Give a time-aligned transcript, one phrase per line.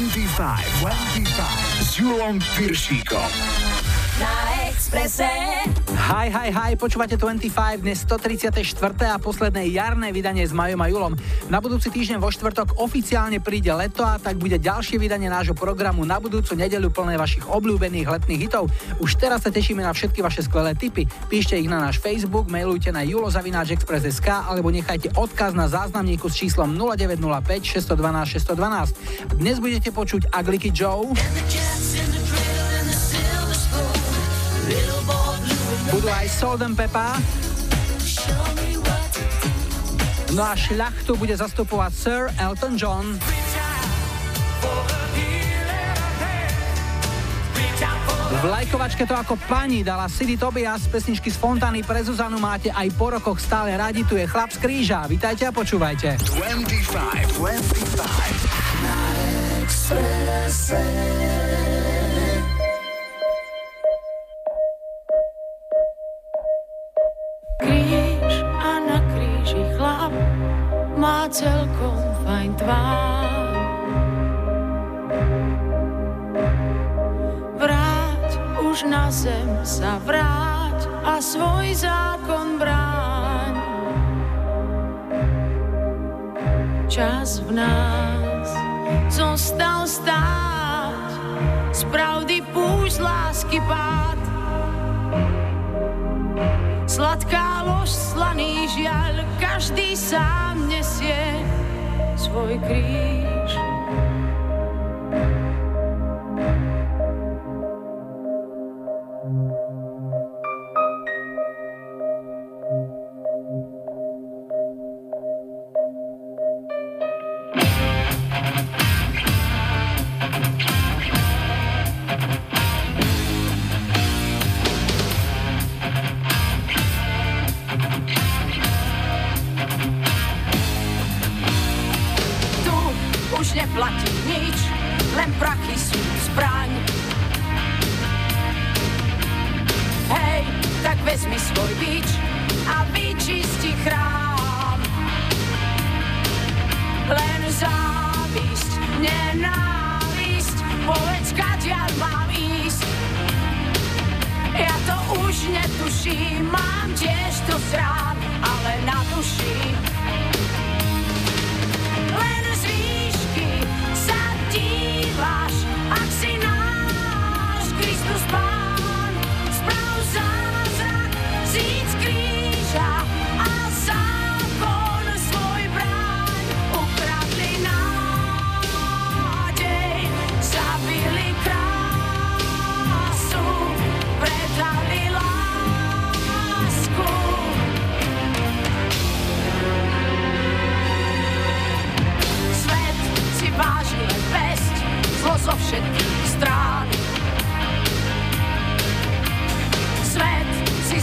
[0.00, 3.69] 25, 25 s Julom Piršíkom.
[4.90, 5.22] Expresse.
[6.10, 8.74] Hi, hi, hi, počúvate 25, dnes 134.
[9.06, 11.14] a posledné jarné vydanie s Majom a Julom.
[11.46, 16.02] Na budúci týždeň vo štvrtok oficiálne príde leto a tak bude ďalšie vydanie nášho programu
[16.02, 18.66] na budúcu nedeľu plné vašich obľúbených letných hitov.
[18.98, 21.06] Už teraz sa tešíme na všetky vaše skvelé tipy.
[21.30, 26.74] Píšte ich na náš Facebook, mailujte na julozavináčexpress.sk alebo nechajte odkaz na záznamníku s číslom
[26.74, 28.42] 0905 612
[29.38, 29.38] 612.
[29.38, 31.14] Dnes budete počuť Agliky Joe.
[36.10, 37.14] Aj Solden Pepa.
[40.34, 43.18] No a šľachtu bude zastupovať Sir Elton John.
[48.30, 52.88] V lajkovačke to ako pani dala City Tobias, pesničky z Fontány pre Zuzanu máte aj
[52.96, 55.04] po rokoch stále radi, tu je chlap z kríža.
[55.04, 56.16] Vítajte a počúvajte.
[56.40, 58.96] 25, 25 na
[60.00, 61.69] má
[71.30, 73.54] celkom fajn tvár.
[77.54, 78.30] Vráť
[78.66, 83.54] už na zem sa vráť a svoj zákon bráň.
[86.90, 88.48] Čas v nás
[89.06, 91.10] zostal stáť,
[91.70, 94.19] z pravdy púšť lásky pád.
[97.00, 101.40] Sladká lož, slaný žiaľ, každý sám nesie
[102.12, 103.69] svoj kríž.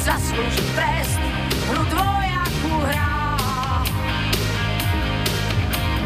[0.07, 1.19] zaslouží trest,
[1.67, 3.83] hru dvojakú hrá.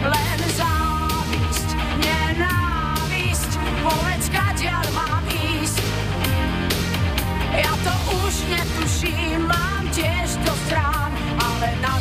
[0.02, 1.70] Len závisť,
[2.02, 3.52] nenávisť,
[3.86, 5.86] povedz, kadiaľ mám ísť.
[7.54, 7.94] Ja to
[8.26, 12.01] už netuším, mám tiež do rán, ale na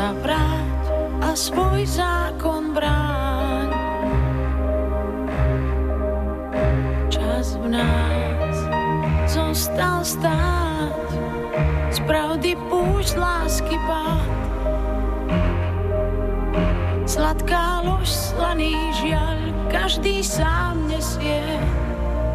[0.00, 0.84] sa vráť
[1.20, 3.68] a svoj zákon bráň.
[7.12, 8.56] Čas v nás
[9.28, 11.04] zostal stáť,
[11.92, 14.32] z pravdy púšť lásky pád.
[17.04, 18.72] Sladká lož, slaný
[19.04, 21.44] žiaľ, každý sám nesie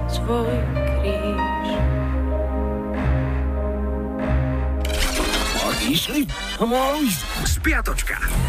[0.05, 0.53] svoj
[1.01, 1.73] kríž.
[5.85, 6.25] Išli?
[6.57, 7.34] Spiatočka.
[7.65, 8.44] 25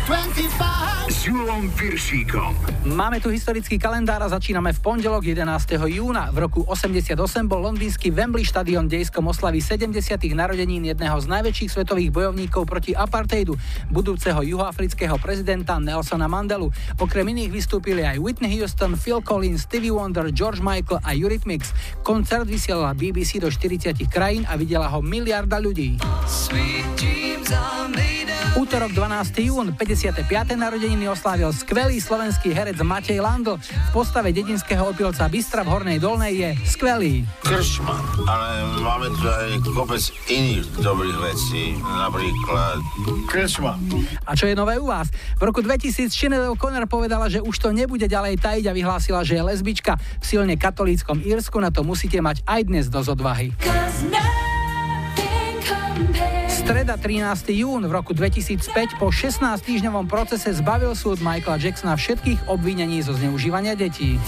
[1.10, 2.54] s Julom Piršíkom.
[2.94, 5.82] Máme tu historický kalendár a začíname v pondelok 11.
[5.90, 6.30] júna.
[6.30, 7.18] V roku 88
[7.50, 9.98] bol londýnsky Wembley štadión dejskom oslavy 70.
[10.30, 13.58] narodenín jedného z najväčších svetových bojovníkov proti apartheidu,
[13.90, 16.70] budúceho juhoafrického prezidenta Nelsona Mandelu.
[17.02, 21.74] Okrem iných vystúpili aj Whitney Houston, Phil Collins, Stevie Wonder, George Michael a Eurythmics.
[22.06, 25.98] Koncert vysielala BBC do 40 krajín a videla ho miliarda ľudí.
[28.56, 29.52] Útorok 12.
[29.52, 30.60] jún, 55.
[30.60, 33.56] narodeniny oslávil skvelý slovenský herec Matej Landl.
[33.56, 37.24] V postave dedinského opilca Bystra v Hornej Dolnej je skvelý.
[37.40, 37.96] Kršma,
[38.28, 42.76] ale máme tu aj kopec iných dobrých vecí, napríklad...
[43.24, 43.72] Kršma.
[44.28, 45.08] A čo je nové u vás?
[45.40, 49.40] V roku 2000 Sinead O'Connor povedala, že už to nebude ďalej tajiť a vyhlásila, že
[49.40, 49.96] je lesbička.
[50.20, 53.48] V silne katolíckom Írsku na to musíte mať aj dnes dosť odvahy.
[56.66, 57.62] Streda 13.
[57.62, 63.14] jún v roku 2005 po 16 týždňovom procese zbavil súd Michaela Jacksona všetkých obvinení zo
[63.14, 64.18] zneužívania detí.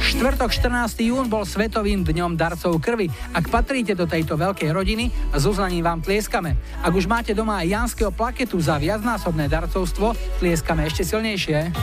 [0.00, 1.04] Štvrtok 14.
[1.04, 3.12] jún bol Svetovým dňom darcov krvi.
[3.36, 6.56] Ak patríte do tejto veľkej rodiny, s uznaním vám tlieskame.
[6.80, 11.76] Ak už máte doma aj Janského plaketu za viacnásobné darcovstvo, tlieskame ešte silnejšie.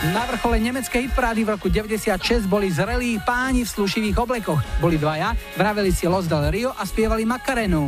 [0.00, 4.56] Na vrchole nemeckej hitparády v roku 96 boli zrelí páni v slušivých oblekoch.
[4.80, 7.84] Boli dvaja, vraveli si Los del Rio a spievali Macarenu.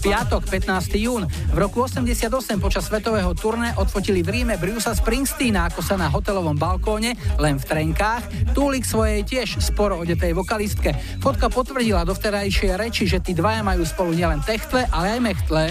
[0.00, 0.96] Piatok, 15.
[0.96, 1.28] jún.
[1.52, 6.56] V roku 88 počas svetového turné odfotili v Ríme Brusa Springsteena, ako sa na hotelovom
[6.56, 10.96] balkóne, len v trenkách, túlik svojej tiež sporo odetej vokalistke.
[11.20, 15.68] Fotka potvrdila dovterajšie reči, že tí dvaja majú spolu nielen techtle, ale aj mechtle.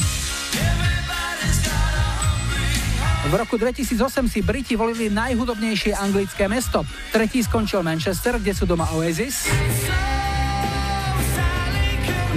[3.25, 6.85] V roku 2008 si Briti volili najhudobnejšie anglické mesto.
[7.09, 9.49] Tretí skončil Manchester, kde sú doma Oasis.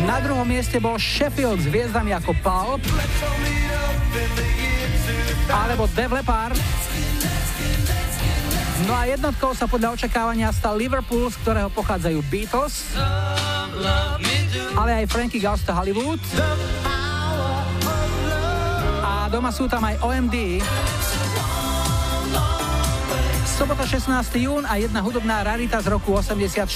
[0.09, 2.81] Na druhom mieste bol Sheffield s hviezdami ako Pulp
[5.53, 6.57] alebo Dev Leppard.
[8.89, 12.97] No a jednotkou sa podľa očakávania stal Liverpool, z ktorého pochádzajú Beatles,
[14.73, 16.23] ale aj Frankie Goes Hollywood
[19.09, 20.61] a doma sú tam aj OMD.
[23.49, 24.13] Sobota 16.
[24.45, 26.69] jún a jedna hudobná rarita z roku 84.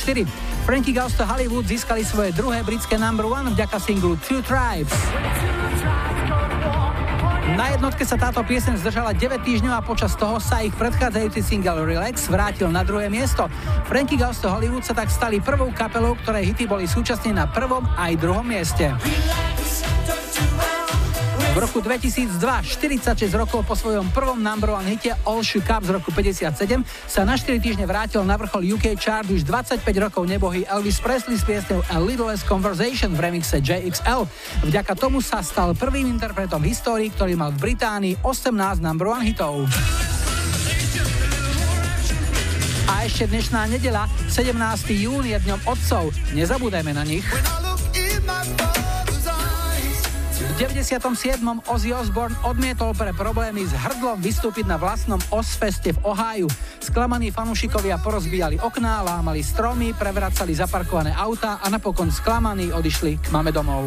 [0.65, 4.91] Frankie Goes to Hollywood získali svoje druhé britské number one vďaka singlu Two Tribes.
[7.53, 11.85] Na jednotke sa táto piesen zdržala 9 týždňov a počas toho sa ich predchádzajúci single
[11.85, 13.45] Relax vrátil na druhé miesto.
[13.85, 17.85] Frankie Goes to Hollywood sa tak stali prvou kapelou, ktoré hity boli súčasne na prvom
[18.01, 18.89] aj druhom mieste.
[21.53, 25.93] V roku 2002, 46 rokov po svojom prvom number one hite All Shook Up z
[25.93, 26.49] roku 57,
[27.05, 31.37] sa na 4 týždne vrátil na vrchol UK chart už 25 rokov nebohý Elvis Presley
[31.37, 34.25] s piesňou A Little Less Conversation v remixe JXL.
[34.65, 39.21] Vďaka tomu sa stal prvým interpretom v histórii, ktorý mal v Británii 18 number one
[39.21, 39.69] hitov.
[42.89, 44.57] A ešte dnešná nedela, 17.
[44.97, 46.17] jún je dňom otcov.
[46.33, 47.29] Nezabúdajme na nich.
[50.43, 51.39] V 97.
[51.71, 56.51] Ozzy Osbourne odmietol pre problémy s hrdlom vystúpiť na vlastnom Ozfeste v Oháju.
[56.83, 63.55] Sklamaní fanúšikovia porozbíjali okná, lámali stromy, prevracali zaparkované auta a napokon sklamaní odišli k mame
[63.55, 63.87] domov.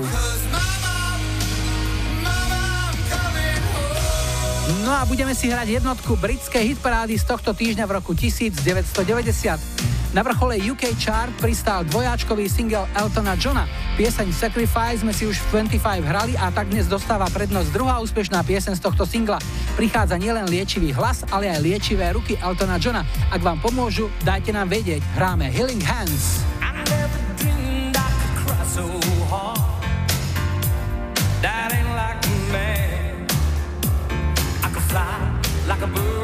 [4.87, 10.04] No a budeme si hrať jednotku britskej hitparády z tohto týždňa v roku 1990.
[10.15, 13.67] Na vrchole UK chart pristál dvojáčkový single Eltona Johna.
[13.99, 18.39] Pieseň Sacrifice sme si už v 25 hrali a tak dnes dostáva prednosť druhá úspešná
[18.47, 19.43] pieseň z tohto singla.
[19.75, 23.03] Prichádza nielen liečivý hlas, ale aj liečivé ruky Eltona Johna.
[23.27, 25.03] Ak vám pomôžu, dajte nám vedieť.
[25.19, 26.47] Hráme Healing Hands.
[35.65, 36.14] like a bird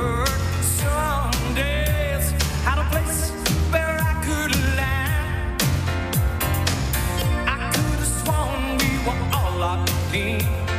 [9.62, 10.71] lock me.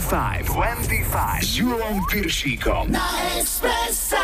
[0.00, 0.48] 25.
[0.48, 1.44] 25.
[1.44, 2.88] S Julom Piršíkom.
[2.88, 3.04] Na
[3.36, 4.16] Expresse.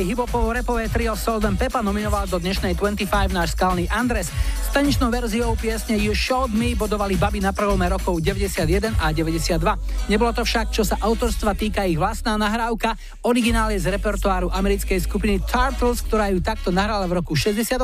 [0.00, 4.32] Americké hiphopovo-repové trio Salt and Peppa nominoval do dnešnej 25 náš skalný Andres.
[4.72, 9.60] Tanečnou verziou piesne You Showed Me bodovali baby na prelome rokov 91 a 92.
[10.08, 12.96] Nebolo to však, čo sa autorstva týka ich vlastná nahrávka.
[13.28, 17.76] Originál je z repertoáru americkej skupiny Turtles, ktorá ju takto nahrala v roku 68.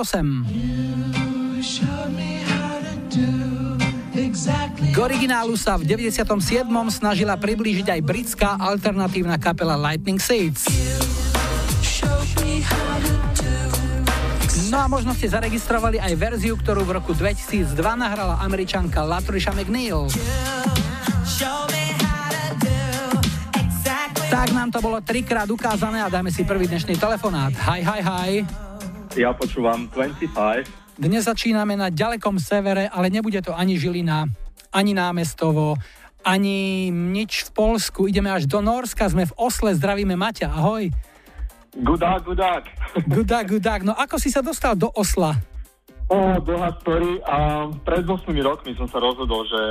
[4.88, 6.24] K originálu sa v 97.
[6.88, 10.64] snažila priblížiť aj britská alternatívna kapela Lightning Seeds.
[14.66, 20.10] No a možno ste zaregistrovali aj verziu, ktorú v roku 2002 nahrala američanka Latricia McNeil.
[24.26, 27.54] Tak nám to bolo trikrát ukázané a dáme si prvý dnešný telefonát.
[27.56, 28.30] Hi, hi, hi.
[29.16, 31.00] Ja počúvam 25.
[31.00, 34.28] Dnes začíname na ďalekom severe, ale nebude to ani Žilina,
[34.74, 35.80] ani námestovo,
[36.20, 38.10] ani nič v Polsku.
[38.10, 40.90] Ideme až do Norska, sme v Osle, zdravíme Maťa, ahoj.
[41.76, 42.64] Gudák, gudák.
[43.04, 45.36] Gudák, gudák, no ako si sa dostal do Osla?
[46.08, 47.20] O, dlhá story.
[47.28, 49.62] A pred 8 rokmi som sa rozhodol, že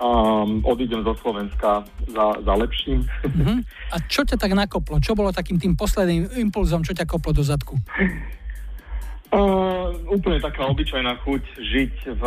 [0.00, 3.04] um, odídem zo Slovenska za, za lepším.
[3.28, 3.60] Mhm.
[3.94, 4.96] A čo ťa tak nakoplo?
[5.04, 7.76] Čo bolo takým tým posledným impulzom, čo ťa koplo do zadku?
[9.28, 12.22] Uh, úplne taká obyčajná chuť žiť v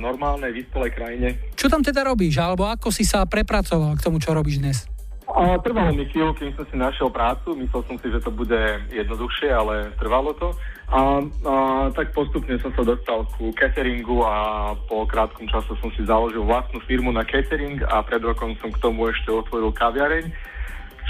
[0.00, 1.28] normálnej, vyspelej krajine.
[1.52, 2.40] Čo tam teda robíš?
[2.40, 4.88] Alebo ako si sa prepracoval k tomu, čo robíš dnes?
[5.28, 7.52] A trvalo mi chvíľu, kým som si našiel prácu.
[7.52, 8.56] Myslel som si, že to bude
[8.88, 10.56] jednoduchšie, ale trvalo to.
[10.88, 11.54] A, a
[11.92, 16.80] tak postupne som sa dostal ku cateringu a po krátkom čase som si založil vlastnú
[16.88, 20.32] firmu na catering a pred rokom som k tomu ešte otvoril kaviareň.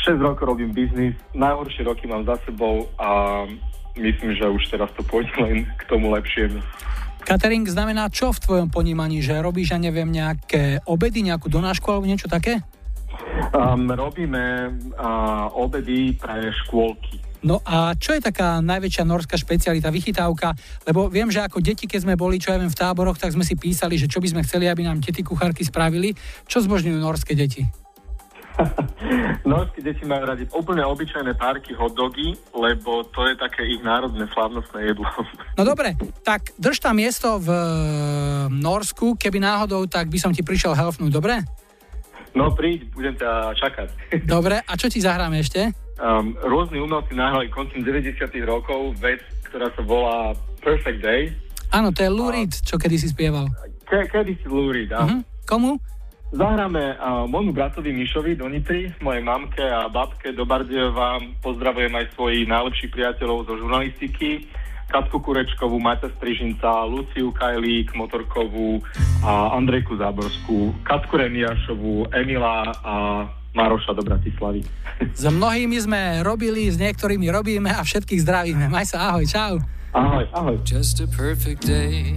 [0.02, 3.42] 6 rokov robím biznis, najhoršie roky mám za sebou a
[3.98, 6.58] myslím, že už teraz to pôjde len k tomu lepšiemu.
[7.22, 9.20] Catering znamená čo v tvojom ponímaní?
[9.20, 12.64] Že robíš, ja neviem, nejaké obedy, nejakú donášku alebo niečo také?
[13.52, 17.20] Um, robíme uh, obedy pre škôlky.
[17.38, 20.58] No a čo je taká najväčšia norská špecialita, vychytávka?
[20.82, 23.46] Lebo viem, že ako deti, keď sme boli, čo ja viem, v táboroch, tak sme
[23.46, 26.18] si písali, že čo by sme chceli, aby nám tety kuchárky spravili.
[26.50, 27.62] Čo zbožňujú norské deti?
[29.46, 34.26] Norské deti majú radi úplne obyčajné párky hot dogy, lebo to je také ich národné
[34.34, 35.06] slavnostné jedlo.
[35.58, 37.62] No dobre, tak drž tam miesto v e,
[38.50, 41.42] Norsku, keby náhodou, tak by som ti prišiel helfnúť, dobre?
[42.38, 43.88] No príď, budem ťa čakať.
[44.34, 45.74] Dobre, a čo ti zahráme ešte?
[45.98, 48.14] Um, rôzni umelci nahrali koncom 90
[48.46, 49.18] rokov vec,
[49.50, 50.30] ktorá sa volá
[50.62, 51.34] Perfect Day.
[51.74, 53.50] Áno, to je Lou Reed, čo kedy si spieval.
[53.84, 55.20] Ke- kedy si Lou Reed, áno.
[55.20, 55.20] Mhm.
[55.44, 55.72] Komu?
[56.28, 61.24] Zahráme uh, môjmu bratovi Mišovi do Nitry, mojej mamke a babke do Bardejova.
[61.40, 64.44] Pozdravujem aj svojich najlepších priateľov zo žurnalistiky.
[64.88, 68.80] Katku Kurečkovú, Maťa Strižinca, Luciu Kajlík, Motorkovú
[69.20, 72.94] a Andrejku Záborskú, Katku Remiašovú, Emila a
[73.52, 74.64] Maroša do Bratislavy.
[75.20, 78.72] S mnohými sme robili, s niektorými robíme a všetkých zdravíme.
[78.72, 79.54] Maj sa, ahoj, čau.
[79.92, 80.56] Ahoj, ahoj.
[80.64, 82.16] Just a perfect day.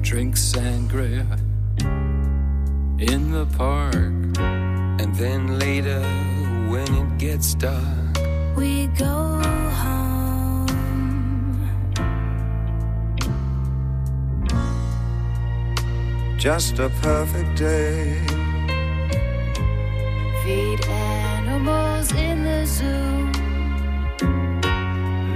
[0.00, 1.28] Drink sangria
[2.98, 4.16] in the park.
[5.00, 6.02] And then later,
[6.68, 8.00] when it gets dark,
[8.56, 9.40] We go
[16.40, 18.16] Just a perfect day.
[20.42, 23.30] Feed animals in the zoo.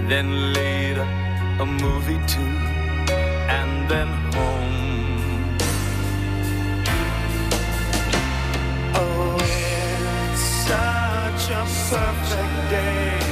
[0.08, 1.06] then later,
[1.60, 2.56] a movie too,
[3.60, 5.58] and then home.
[8.94, 9.36] Oh,
[10.32, 10.40] it's
[10.70, 13.23] such a perfect day.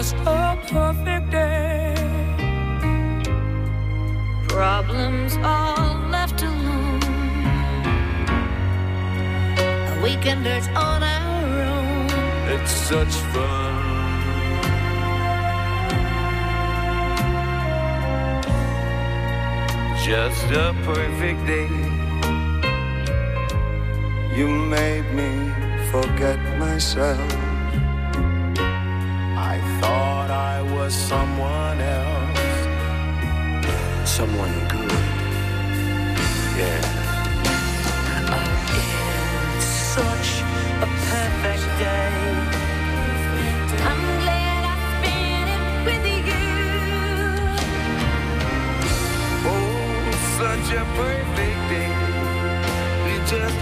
[0.00, 1.94] Just a perfect day.
[4.48, 7.02] Problems all left alone.
[9.92, 12.06] A weekenders on our own.
[12.54, 13.74] It's such fun.
[20.02, 21.70] Just a perfect day.
[24.34, 25.30] You made me
[25.92, 27.49] forget myself.
[30.90, 32.38] Was someone else.
[34.04, 34.90] Someone good.
[36.58, 36.82] Yeah.
[39.56, 40.30] It's such
[40.84, 42.10] a perfect day.
[43.90, 46.48] I'm glad I spent it with you.
[49.52, 51.92] Oh, such a perfect day.
[53.06, 53.58] You just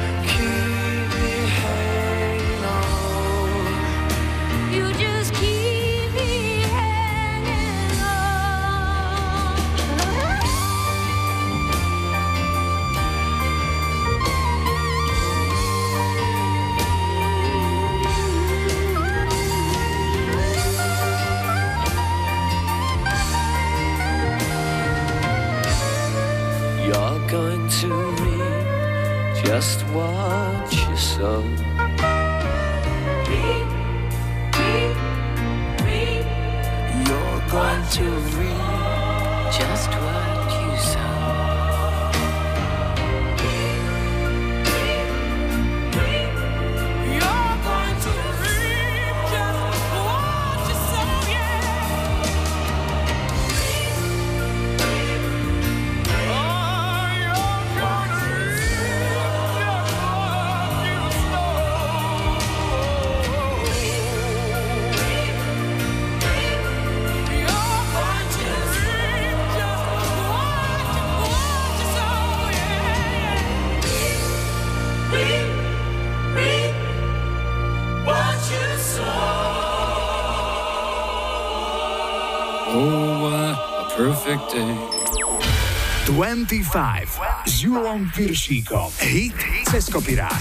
[86.48, 88.88] 25 s Julom Piršíkom.
[89.04, 89.36] Hit
[89.68, 90.32] cez kopirát.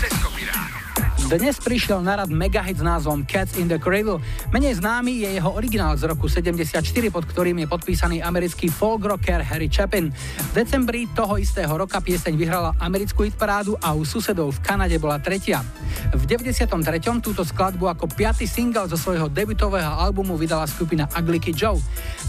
[1.27, 4.23] Dnes prišiel na rad megahit s názvom Cats in the Cradle.
[4.55, 6.79] Menej známy je jeho originál z roku 74,
[7.11, 10.07] pod ktorým je podpísaný americký folk rocker Harry Chapin.
[10.15, 15.19] V decembri toho istého roka pieseň vyhrala americkú hitparádu a u susedov v Kanade bola
[15.19, 15.59] tretia.
[16.17, 16.73] V 93.
[17.21, 21.77] túto skladbu ako piaty single zo svojho debutového albumu vydala skupina Kid Joe.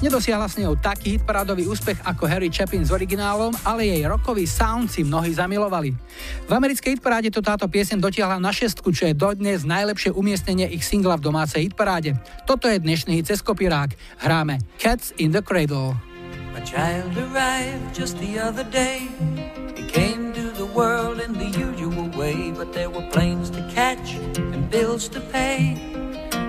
[0.05, 4.93] Nedosiahla s ňou taký hitparádový úspech ako Harry Chapin s originálom, ale jej rockový sound
[4.93, 5.97] si mnohí zamilovali.
[6.45, 10.85] V americkej hitparáde to táto pieseň dotiahla na šestku, čo je dodnes najlepšie umiestnenie ich
[10.85, 12.21] singla v domácej hitparáde.
[12.45, 13.33] Toto je dnešný hit.
[14.21, 15.97] Hráme Cats in the Cradle.
[16.53, 19.09] A child arrived just the other day.
[19.79, 23.38] He came to the world in the usual way, but there were and
[24.99, 25.77] bills to pay.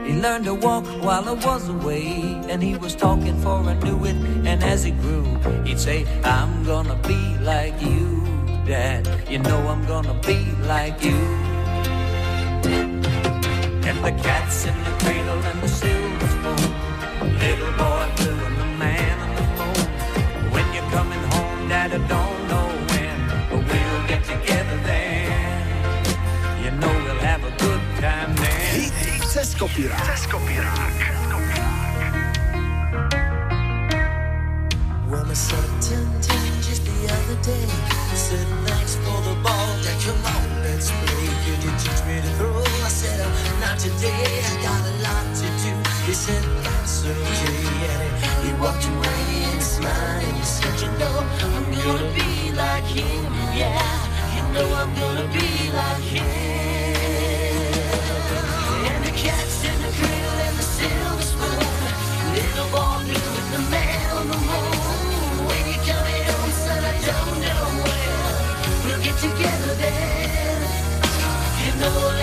[0.05, 2.05] He learned to walk while I was away,
[2.49, 4.15] and he was talking for I knew it.
[4.49, 5.25] And as he grew,
[5.65, 7.21] he'd say, I'm gonna be
[7.53, 8.23] like you,
[8.65, 9.07] Dad.
[9.29, 10.39] You know I'm gonna be
[10.73, 11.19] like you.
[13.87, 15.28] And the cat's in the cradle
[29.59, 30.27] Cez kopirát.
[30.29, 30.93] Kopirák.
[35.09, 35.25] Well,
[36.61, 37.67] just the other day.
[38.15, 39.99] Said thanks for the ball, Dad.
[40.05, 41.27] Come on, let's play.
[41.43, 42.63] Could you teach me to throw?
[42.85, 44.43] I said, uh, not today.
[44.47, 45.73] I got a lot to do.
[46.07, 51.65] He said that's okay, and he, walked away and smiled he said, you know, I'm
[51.83, 53.33] gonna be like him.
[53.59, 53.75] Yeah,
[54.35, 56.48] you know I'm gonna be like him.
[59.19, 61.59] Cat's in the cradle and the silver spoon.
[62.35, 65.47] Little boy blue and the man on the moon.
[65.47, 68.85] When you coming home, son, I don't know when.
[68.85, 70.61] We'll get together then.
[71.65, 72.18] You know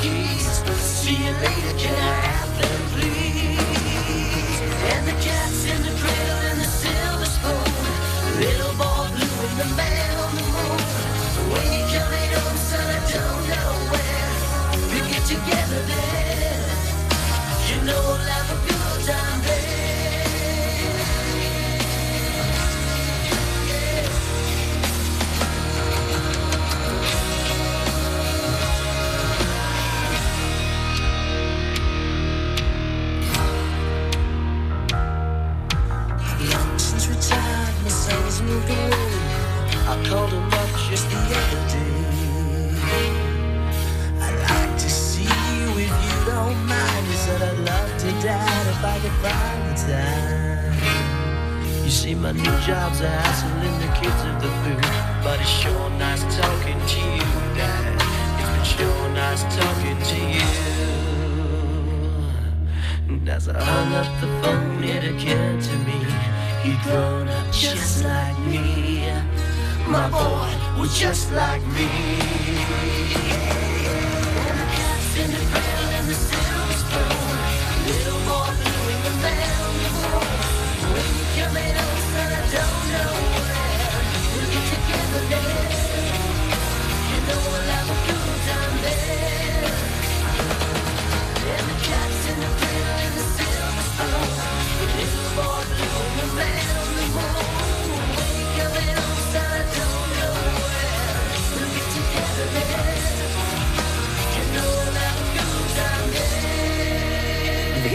[0.00, 0.62] keys.
[0.80, 2.31] See you later, can I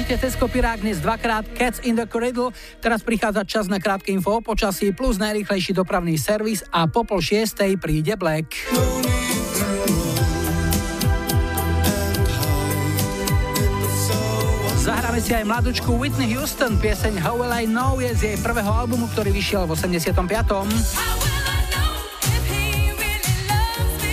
[0.08, 4.39] hite cez kopirák dnes dvakrát Cats in the Cradle, teraz prichádza čas na krátke info
[4.39, 8.56] o počasí plus najrýchlejší dopravný servis a po pol šiestej príde Black.
[14.80, 18.72] Zahráme si aj mladučku Whitney Houston, pieseň How Will I Know je z jej prvého
[18.72, 21.37] albumu, ktorý vyšiel v 85.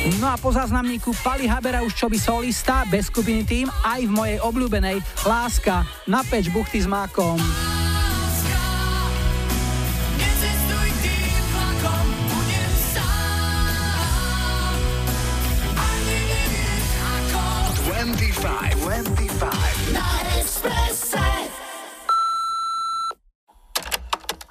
[0.04, 4.12] No a po záznamníku Pali Habera už čo by solista, bez skupiny tým, aj v
[4.12, 7.40] mojej obľúbenej Láska na peč buchty s mákom.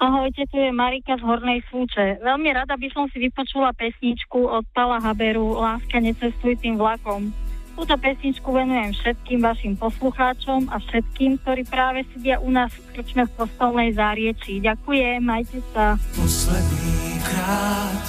[0.04, 2.20] Ahojte, tu je Marika z Hornej Súče.
[2.20, 7.32] Veľmi rada by som si vypočula pesničku od Pala Haberu Láska necestuj tým vlakom.
[7.72, 13.24] Túto pesničku venujem všetkým vašim poslucháčom a všetkým, ktorí práve sedia u nás v krčme
[13.24, 14.60] v kostolnej zárieči.
[14.60, 15.96] Ďakujem, majte sa.
[16.12, 18.04] Posledný krát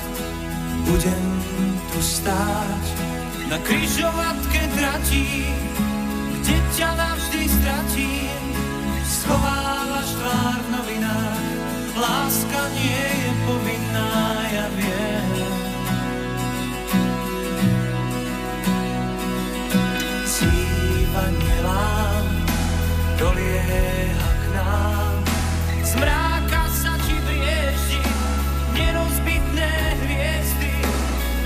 [0.92, 1.26] budem
[1.96, 2.84] tu stáť
[3.48, 5.48] na kryžovatke tratí,
[6.44, 8.44] kde ťa navždy stratím.
[9.08, 11.55] Schovávaš tvár novinách,
[11.96, 14.12] láska nie je povinná,
[14.52, 15.32] ja viem.
[20.28, 22.28] Cívanie lám
[23.16, 25.16] dolieha k nám,
[25.88, 28.04] z mráka sa ti brieždi,
[28.76, 29.72] nerozbitné
[30.04, 30.76] hviezdy.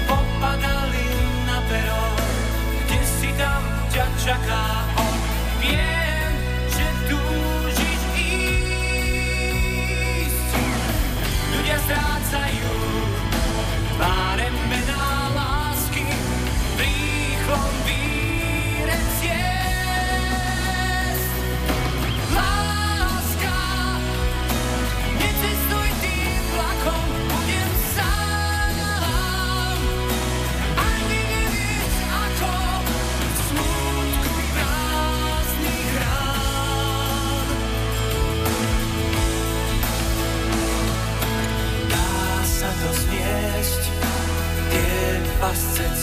[0.10, 1.10] Popadali
[1.46, 2.02] na pero,
[2.90, 3.62] kde si tam
[3.94, 4.79] ťa čaká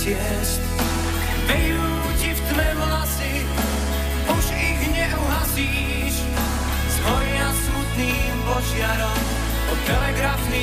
[0.06, 0.62] ciest,
[1.50, 1.82] vejú
[2.22, 3.42] ti v tme vlasy,
[4.30, 6.22] už ich neuhasíš.
[6.94, 9.18] Zhoria smutným požiarom,
[9.66, 10.55] pod telegrafným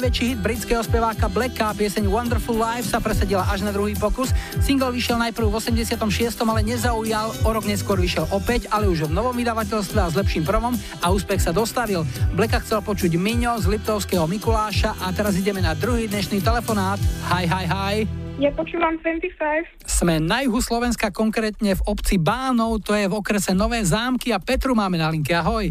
[0.00, 4.32] najväčší hit britského speváka Blacka, pieseň Wonderful Life sa presadila až na druhý pokus.
[4.64, 9.12] Single vyšiel najprv v 86., ale nezaujal, o rok neskôr vyšiel opäť, ale už v
[9.12, 10.72] novom vydavateľstve a s lepším promom
[11.04, 12.08] a úspech sa dostavil.
[12.32, 16.96] Blacka chcel počuť Miňo z Liptovského Mikuláša a teraz ideme na druhý dnešný telefonát.
[17.28, 17.96] Hi, hi, hi.
[18.40, 19.84] Ja počúvam 25.
[19.84, 24.40] Sme na juhu Slovenska, konkrétne v obci Bánov, to je v okrese Nové zámky a
[24.40, 25.36] Petru máme na linke.
[25.36, 25.68] Ahoj.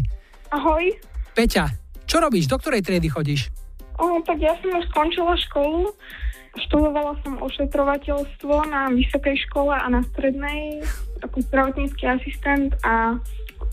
[0.54, 0.86] Ahoj.
[1.34, 1.74] Peťa,
[2.06, 2.46] čo robíš?
[2.46, 3.50] Do ktorej triedy chodíš?
[4.00, 5.92] O, tak ja som už skončila školu.
[6.66, 10.82] Študovala som ošetrovateľstvo na vysokej škole a na strednej
[11.22, 13.20] ako zdravotnícky asistent a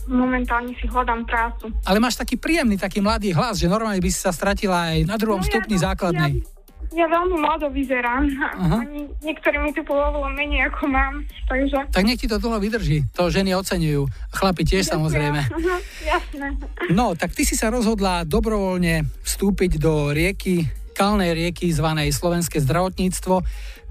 [0.06, 1.72] momentálne si hľadám prácu.
[1.88, 5.16] Ale máš taký príjemný, taký mladý hlas, že normálne by si sa stratila aj na
[5.18, 6.34] druhom No ja stupni to- základnej.
[6.44, 6.57] Ja
[6.94, 8.24] veľmi mlado vyzerám.
[8.56, 11.90] Ani niektorí mi tu povedalo menej ako mám, takže...
[11.92, 13.04] Tak nech ti to dlho vydrží.
[13.18, 14.08] To ženy oceňujú.
[14.32, 15.42] Chlapi tiež samozrejme.
[15.52, 15.78] Aha,
[16.16, 16.48] Jasné.
[16.94, 23.44] No, tak ty si sa rozhodla dobrovoľne vstúpiť do rieky, kalnej rieky zvanej Slovenské zdravotníctvo.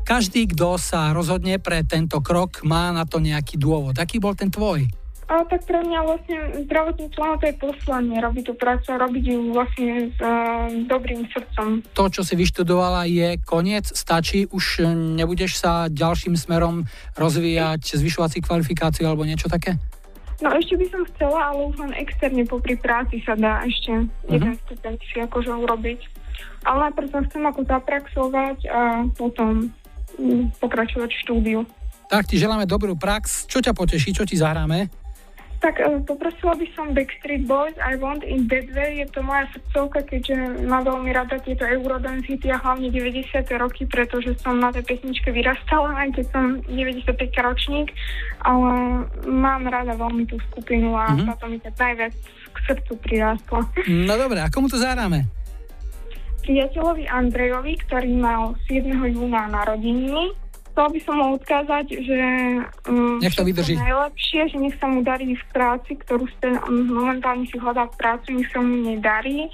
[0.06, 3.98] Každý, kto sa rozhodne pre tento krok, má na to nejaký dôvod.
[3.98, 4.86] Aký bol ten tvoj?
[5.26, 6.38] A tak pre mňa vlastne
[6.70, 11.82] zdravotníctvo áno, to je poslanie, robiť tú prácu robiť ju vlastne s uh, dobrým srdcom.
[11.98, 13.90] To, čo si vyštudovala, je koniec?
[13.90, 14.46] Stačí?
[14.46, 16.86] Už nebudeš sa ďalším smerom
[17.18, 19.74] rozvíjať, zvyšovať si kvalifikáciu alebo niečo také?
[20.38, 24.54] No ešte by som chcela, ale už len externe popri práci sa dá ešte jeden
[24.68, 26.00] stupeň si akože urobiť.
[26.70, 28.80] Ale najprv sa chcem ako zapraxovať a
[29.16, 29.74] potom
[30.20, 31.60] mm, pokračovať v štúdiu.
[32.06, 33.50] Tak ti želáme dobrú prax.
[33.50, 34.14] Čo ťa poteší?
[34.14, 35.05] Čo ti zahráme?
[35.66, 39.02] Tak e, poprosila by som Backstreet Boys I Want in That Way.
[39.02, 43.34] Je to moja srdcovka, keďže mám veľmi rada tieto Eurodance a hlavne 90.
[43.58, 47.90] roky, pretože som na tej pesničke vyrastala, aj keď som 95 ročník,
[48.46, 48.70] ale
[49.26, 51.34] mám rada veľmi tú skupinu a Mhm.
[51.34, 52.14] táto mi tak najviac
[52.54, 53.60] k srdcu prirástla.
[53.90, 55.26] No dobre, a komu to zahráme?
[56.46, 59.02] Priateľovi Andrejovi, ktorý mal 7.
[59.10, 60.30] júna narodeniny,
[60.76, 62.20] chcela by som mu odkázať, že
[62.84, 63.80] um, Nech to vydrží.
[63.80, 68.36] najlepšie, že nech sa mu darí v práci, ktorú ste momentálne si hľadá v prácu,
[68.36, 69.48] nech sa mu nedarí,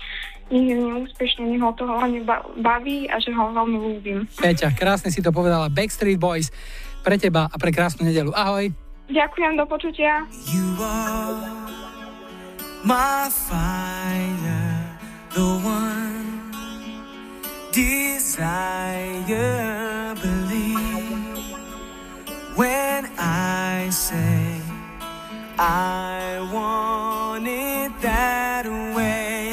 [0.51, 4.27] nech je neúspešne, nech ho to hlavne ba- baví a že ho veľmi ľúbim.
[4.35, 5.71] Peťa, krásne si to povedala.
[5.71, 6.51] Backstreet Boys
[7.01, 8.35] pre teba a pre krásnu nedelu.
[8.35, 8.75] Ahoj.
[9.07, 10.27] Ďakujem, do počutia.
[10.49, 11.39] You are
[12.83, 14.99] my fire,
[15.31, 16.51] the one
[17.71, 18.83] desire.
[22.55, 24.61] When I say
[25.59, 29.52] I want it that way,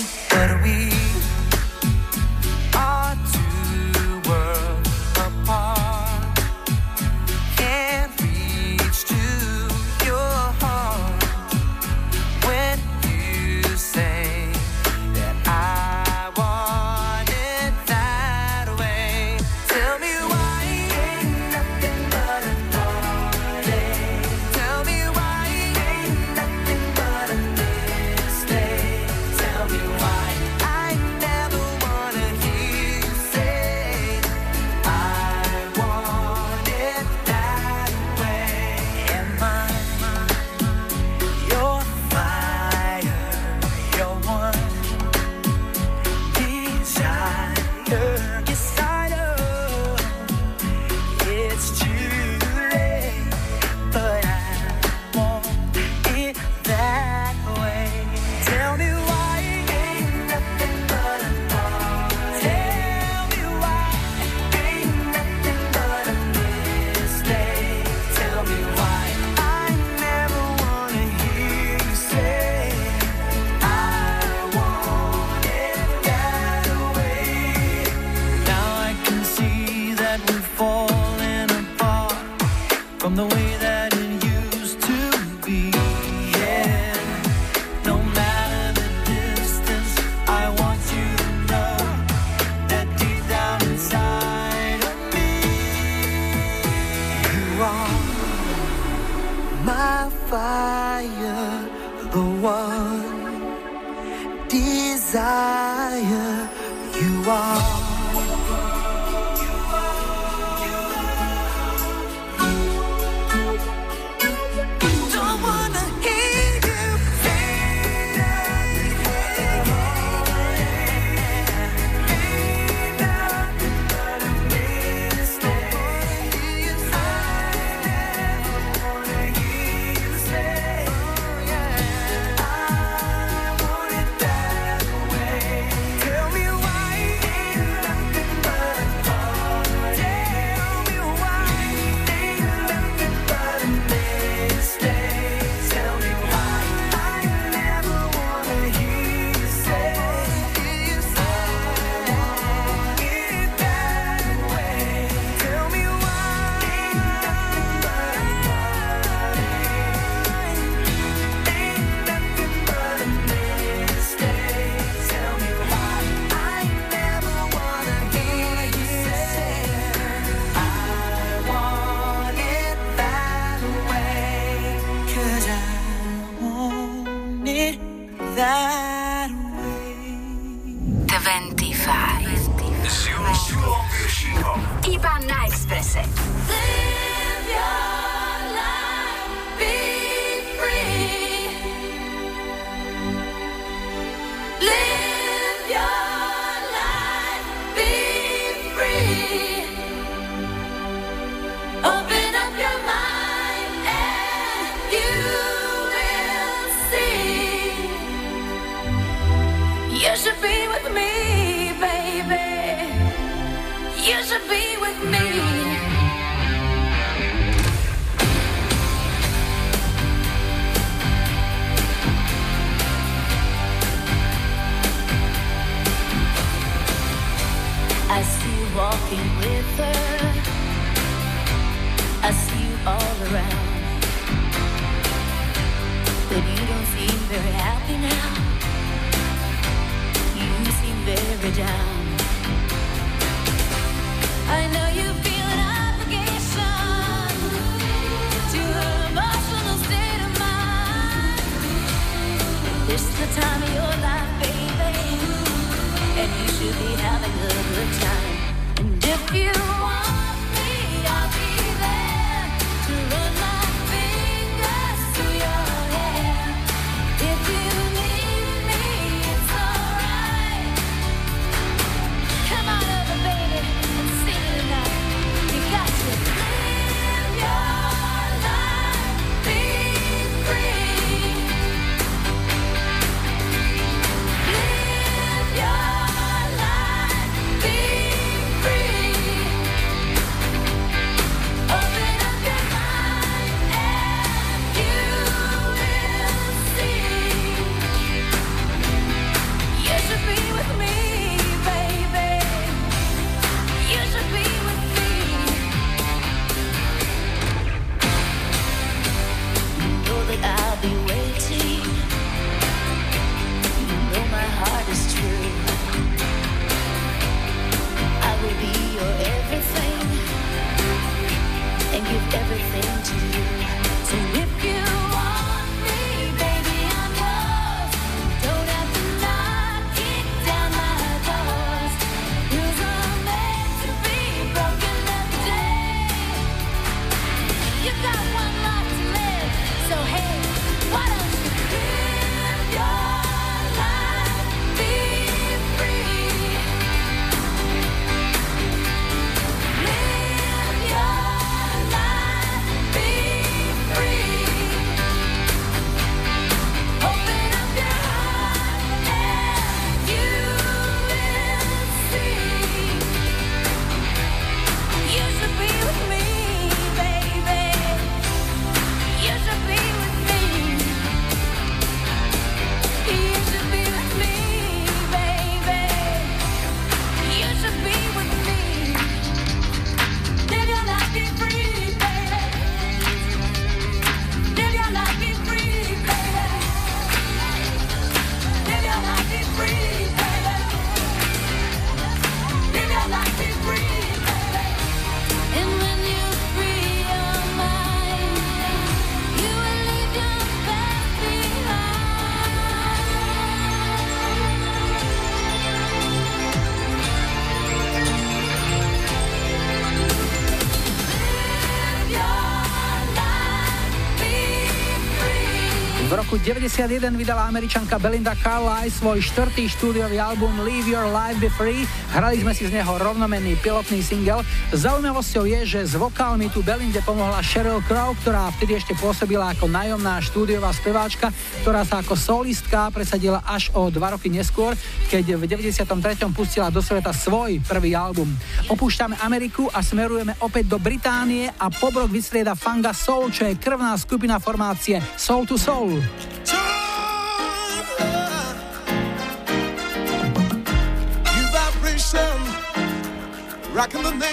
[416.59, 421.87] 91 vydala američanka Belinda Carlisle svoj štvrtý štúdiový album Leave Your Life Be Free.
[422.11, 424.43] Hrali sme si z neho rovnomenný pilotný single.
[424.75, 429.71] Zaujímavosťou je, že s vokálmi tu Belinde pomohla Sheryl Crow, ktorá vtedy ešte pôsobila ako
[429.71, 431.31] nájomná štúdiová speváčka,
[431.63, 434.75] ktorá sa ako solistka presadila až o dva roky neskôr,
[435.07, 435.87] keď v 93.
[436.35, 438.27] pustila do sveta svoj prvý album.
[438.67, 443.95] Opúšťame Ameriku a smerujeme opäť do Británie a pobrok vystrieda Fanga Soul, čo je krvná
[443.95, 446.03] skupina formácie Soul to Soul.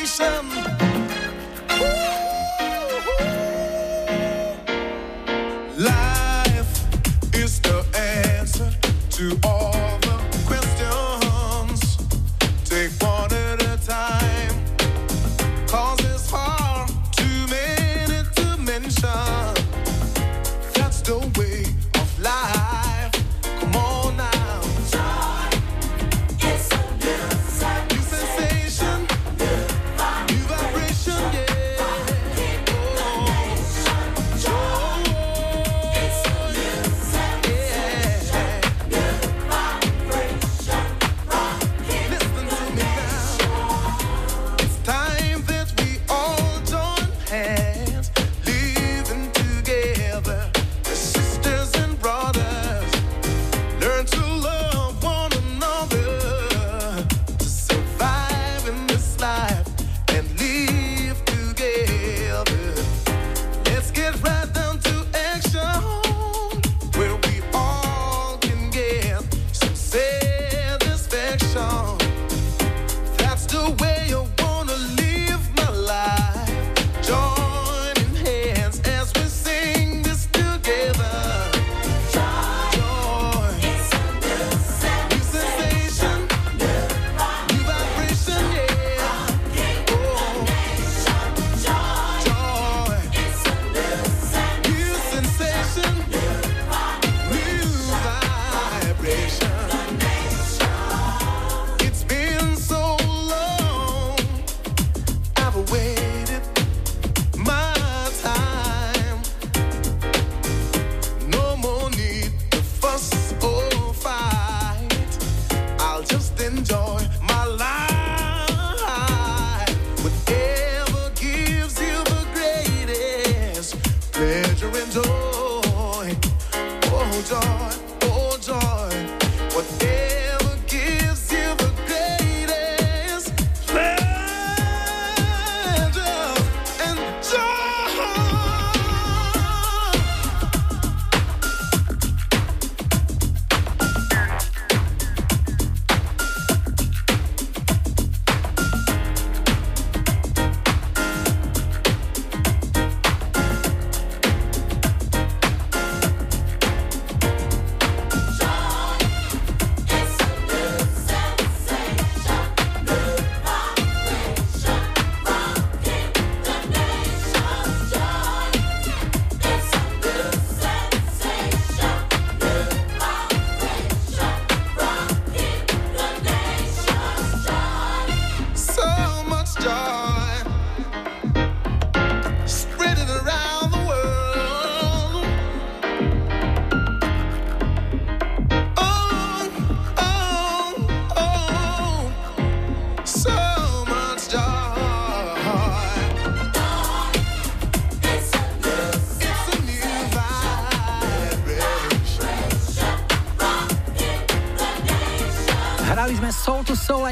[0.07, 0.56] some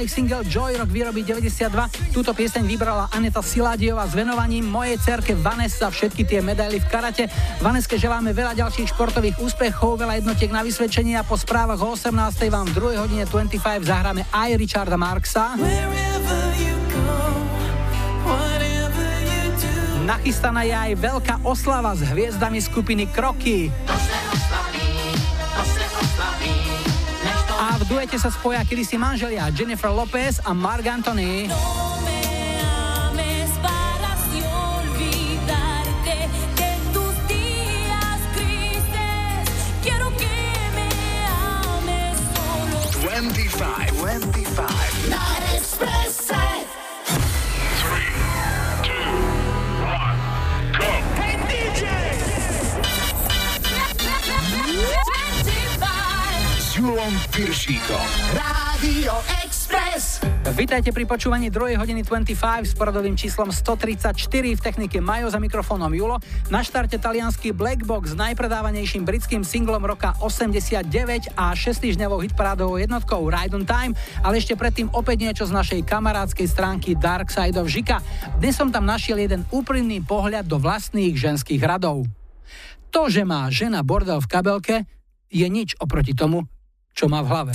[0.05, 2.13] ich single Joy Rock výroby 92.
[2.13, 7.25] Túto pieseň vybrala Aneta Siladiová s venovaním mojej cerke Vanessa všetky tie medaily v karate.
[7.65, 12.13] Vaneske želáme veľa ďalších športových úspechov, veľa jednotiek na vysvedčenie a po správach o 18.
[12.53, 13.01] vám v 2.
[13.01, 15.57] hodine 25 zahráme aj Richarda Marksa.
[20.05, 23.73] Nachystaná je aj veľká oslava s hviezdami skupiny Kroky.
[27.85, 31.53] V duete sa spoja kedysi manželia Jennifer Lopez a Mark Anthony.
[31.53, 31.94] ames
[57.05, 58.07] Julom Piršíkom.
[58.33, 59.13] Rádio
[59.45, 60.25] Express.
[60.57, 61.77] Vítajte pri počúvaní 2.
[61.77, 66.17] hodiny 25 s poradovým číslom 134 v technike Majo za mikrofónom Julo.
[66.49, 70.89] Na štarte talianský Black Box s najpredávanejším britským singlom roka 89
[71.37, 73.93] a 6 týždňovou hitparádovou jednotkou Ride on Time,
[74.25, 78.01] ale ešte predtým opäť niečo z našej kamarádskej stránky Dark Side of Žika.
[78.41, 82.09] Dnes som tam našiel jeden úprimný pohľad do vlastných ženských radov.
[82.97, 84.77] To, že má žena bordel v kabelke,
[85.29, 86.49] je nič oproti tomu,
[86.95, 87.53] čo má v hlave.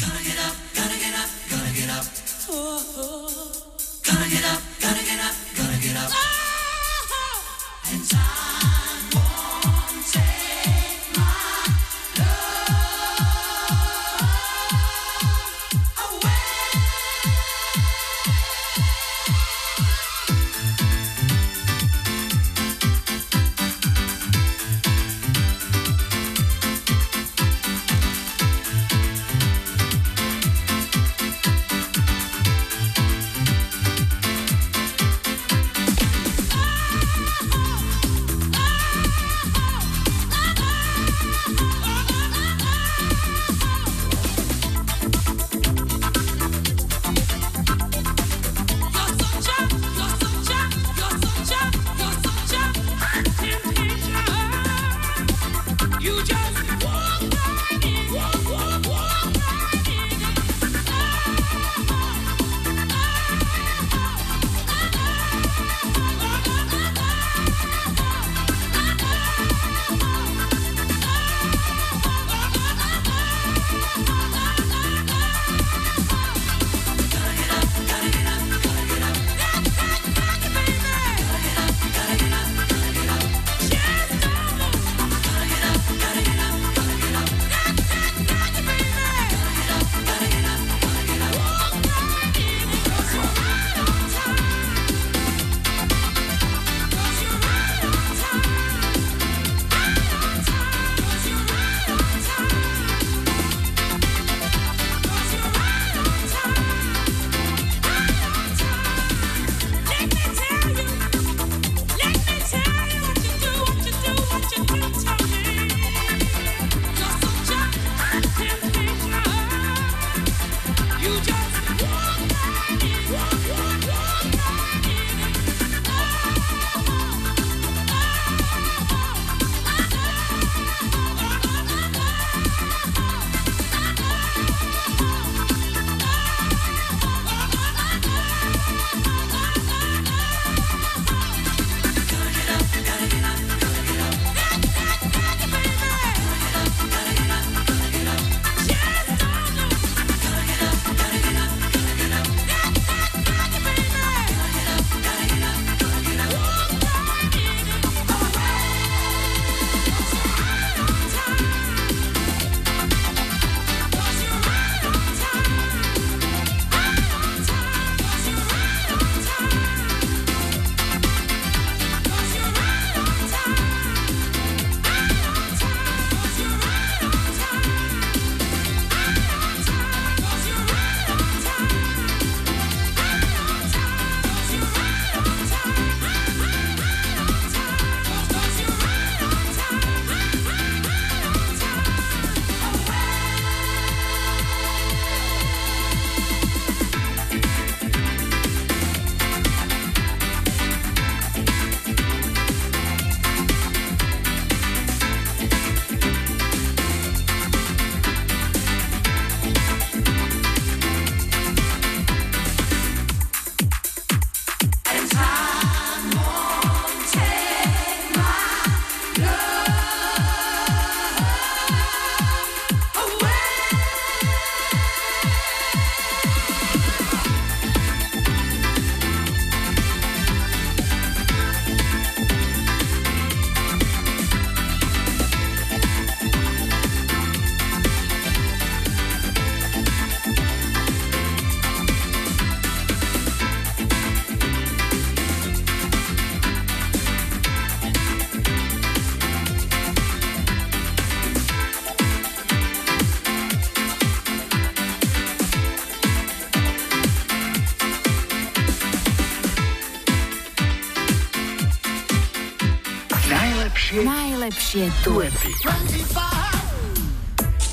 [264.70, 265.50] Najlepšie duety.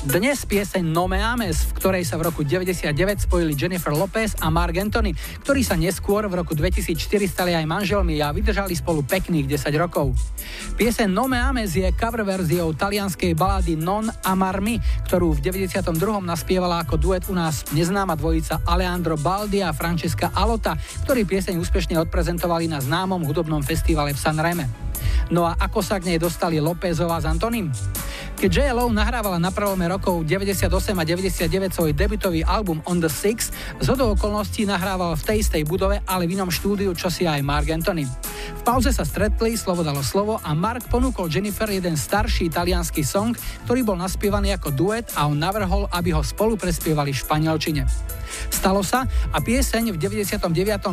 [0.09, 2.89] Dnes pieseň No Me Ames, v ktorej sa v roku 99
[3.29, 5.13] spojili Jennifer Lopez a Mark Anthony,
[5.45, 6.97] ktorí sa neskôr v roku 2004
[7.29, 10.17] stali aj manželmi a vydržali spolu pekných 10 rokov.
[10.81, 15.93] Pieseň No Me Ames je cover verziou talianskej balády Non Amarmi, ktorú v 92.
[16.25, 20.73] naspievala ako duet u nás neznáma dvojica Alejandro Baldi a Francesca Alota,
[21.05, 24.86] ktorí pieseň úspešne odprezentovali na známom hudobnom festivale v Sanreme.
[25.27, 27.67] No a ako sa k nej dostali Lópezová s Antonim?
[28.37, 33.49] Keď JLO nahrávala na prelome rokov 98 a 99 svoj debutový album On the Six,
[33.81, 37.65] z okolností nahrával v tej istej budove, ale v inom štúdiu, čo si aj Mark
[37.67, 38.05] Anthony.
[38.67, 43.31] Pauze sa stretli, slovo dalo slovo a Mark ponúkol Jennifer jeden starší italianský song,
[43.63, 47.87] ktorý bol naspievaný ako duet a on navrhol, aby ho spolu prespievali v španielčine.
[48.51, 50.43] Stalo sa a pieseň v 99.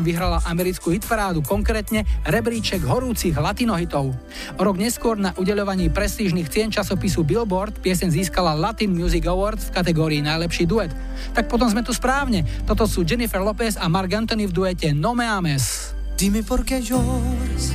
[0.07, 4.15] vyhrala americkú hitparádu, konkrétne rebríček horúcich latinohitov.
[4.55, 10.23] Rok neskôr na udeľovaní prestížnych cien časopisu Billboard pieseň získala Latin Music Awards v kategórii
[10.23, 10.95] najlepší duet.
[11.35, 12.47] Tak potom sme tu správne.
[12.71, 16.04] Toto sú Jennifer Lopez a Mark Anthony v duete No Me Ames.
[16.25, 17.75] Dime por qué lloras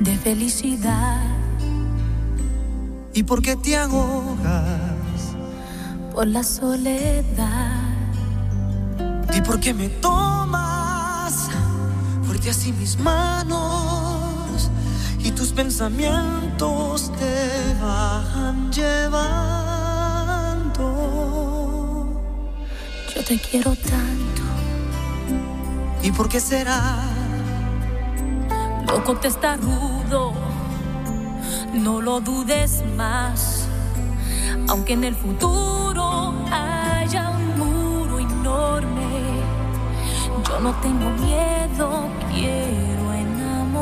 [0.00, 1.22] de felicidad
[3.14, 5.36] y por qué te ahogas.
[6.12, 7.94] por la soledad.
[9.32, 11.48] ¿Y por qué me tomas
[12.24, 14.68] fuerte así mis manos
[15.20, 19.76] y tus pensamientos te van llevando?
[23.14, 24.42] Yo te quiero tanto,
[26.06, 27.02] ¿Y por qué será?
[28.86, 30.34] no contesta rudo,
[31.74, 33.66] no lo dudes más,
[34.68, 39.42] aunque en el futuro haya un muro enorme,
[40.48, 43.80] yo no tengo miedo, quiero enamorarme.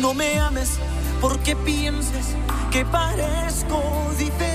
[0.00, 0.78] No me ames
[1.20, 2.36] porque pienses
[2.70, 3.82] que parezco
[4.16, 4.51] diferente.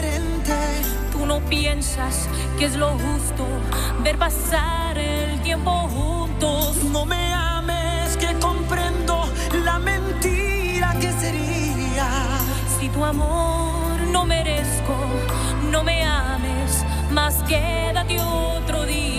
[1.27, 3.45] No piensas que es lo justo
[4.01, 6.77] ver pasar el tiempo juntos.
[6.85, 9.25] No me ames que comprendo
[9.65, 12.07] la mentira que sería.
[12.79, 14.95] Si tu amor no merezco,
[15.69, 19.16] no me ames, más quédate otro día.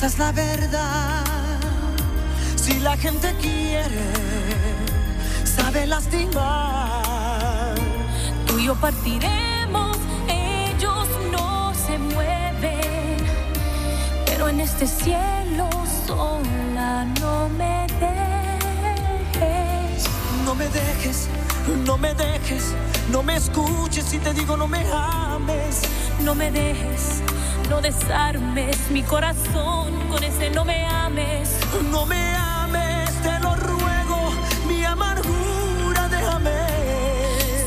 [0.00, 1.24] Esa es la verdad.
[2.56, 4.14] Si la gente quiere,
[5.44, 7.74] sabe lastimar.
[8.46, 13.18] Tú y yo partiremos, ellos no se mueven,
[14.24, 15.68] pero en este cielo
[16.06, 20.08] sola no me dejes.
[20.46, 21.28] No me dejes,
[21.84, 22.74] no me dejes,
[23.12, 25.82] no me escuches si te digo no me ames.
[26.24, 27.22] No me dejes,
[27.70, 31.56] no desarmes mi corazón con ese no me ames.
[31.92, 34.32] No me ames, te lo ruego,
[34.66, 36.50] mi amargura déjame.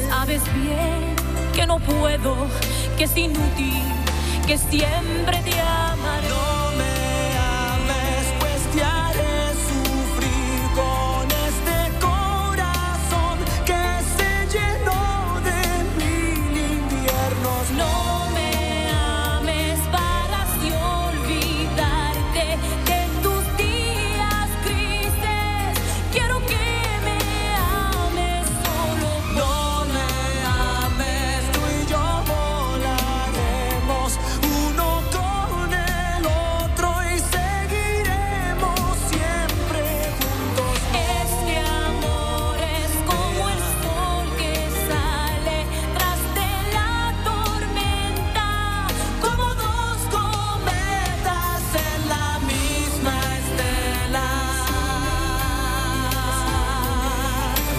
[0.09, 1.15] Sabes bien
[1.53, 2.35] que no puedo,
[2.97, 3.81] que es inútil,
[4.45, 5.41] que siempre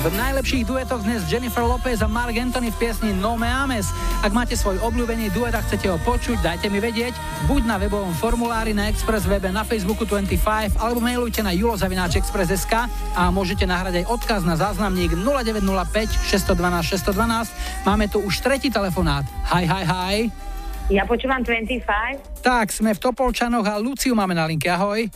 [0.05, 3.89] V najlepších duetoch dnes Jennifer Lopez a Mark Anthony v piesni No Me Ames.
[4.21, 7.17] Ak máte svoj obľúbený duet a chcete ho počuť, dajte mi vedieť,
[7.49, 12.75] buď na webovom formulári na Express webe na Facebooku 25 alebo mailujte na julozavináčexpress.sk
[13.17, 15.73] a môžete nahrať aj odkaz na záznamník 0905
[16.53, 17.89] 612 612.
[17.89, 19.25] Máme tu už tretí telefonát.
[19.57, 20.17] Hi, hi, hi.
[20.93, 22.45] Ja počúvam 25.
[22.45, 24.69] Tak, sme v Topolčanoch a Luciu máme na linke.
[24.69, 25.09] Ahoj.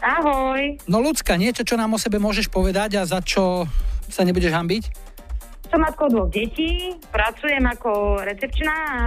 [0.00, 0.80] Ahoj.
[0.88, 3.68] No Lucka, niečo, čo nám o sebe môžeš povedať a za čo
[4.12, 4.84] sa nebudeš hambiť?
[5.72, 8.98] Som matkou dvoch detí, pracujem ako recepčná a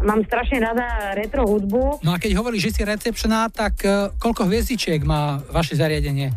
[0.00, 2.00] mám strašne rada retro hudbu.
[2.00, 6.32] No a keď hovoríš, že si recepčná, tak uh, koľko hviezdičiek má vaše zariadenie?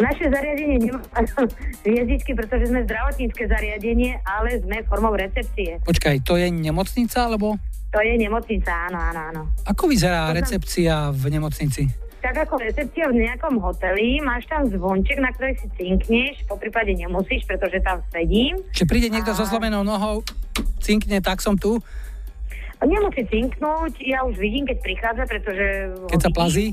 [0.00, 1.04] Naše zariadenie nemá
[1.84, 5.76] hviezdičky, pretože sme zdravotnícke zariadenie, ale sme formou recepcie.
[5.84, 7.60] Počkaj, to je nemocnica, alebo?
[7.92, 9.42] To je nemocnica, áno, áno, áno.
[9.68, 12.01] Ako vyzerá recepcia v nemocnici?
[12.22, 16.94] Tak ako recepcia v nejakom hoteli, máš tam zvonček, na ktorej si cinkneš, po prípade
[16.94, 18.62] nemusíš, pretože tam sedím.
[18.70, 20.22] Čiže príde niekto so zlomenou nohou,
[20.78, 21.82] cinkne, tak som tu,
[22.82, 25.66] Nemusí cinknúť, ja už vidím, keď prichádza, pretože...
[26.10, 26.66] keď sa plazí?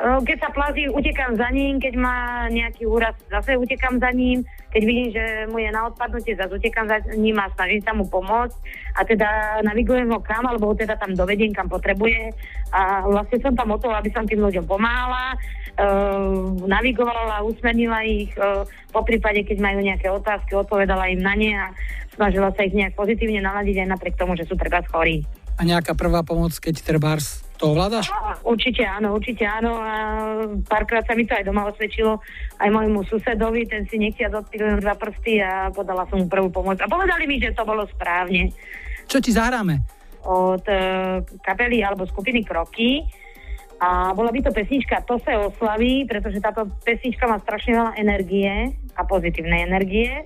[0.00, 4.42] Keď sa plazí, utekám za ním, keď má nejaký úraz, zase utekám za ním,
[4.74, 8.10] keď vidím, že mu je na odpadnutie, zase utekám za ním a snažím sa mu
[8.10, 8.58] pomôcť
[8.98, 9.28] a teda
[9.62, 12.34] navigujem ho kam, alebo ho teda tam dovediem, kam potrebuje
[12.74, 15.38] a vlastne som tam o to, aby som tým ľuďom pomáhala,
[15.78, 21.54] uh, navigovala, usmernila ich, uh, po prípade, keď majú nejaké otázky, odpovedala im na ne
[21.54, 21.70] a
[22.18, 25.22] snažila sa ich nejak pozitívne naladiť aj napriek tomu, že sú treba chorí.
[25.54, 28.10] A nejaká prvá pomoc, keď trebárs to ovládaš?
[28.42, 29.78] Určite áno, určite áno.
[29.78, 29.94] A
[30.66, 32.18] párkrát sa mi to aj doma osvedčilo
[32.58, 36.82] aj môjmu susedovi, ten si nechtia odpil dva prsty a podala som mu prvú pomoc.
[36.82, 38.50] A povedali mi, že to bolo správne.
[39.06, 40.04] Čo ti zahráme?
[40.24, 40.76] od e,
[41.44, 43.04] kapely alebo skupiny Kroky.
[43.84, 48.72] A bola by to pesnička To se oslaví, pretože táto pesnička má strašne veľa energie
[48.96, 50.24] a pozitívnej energie.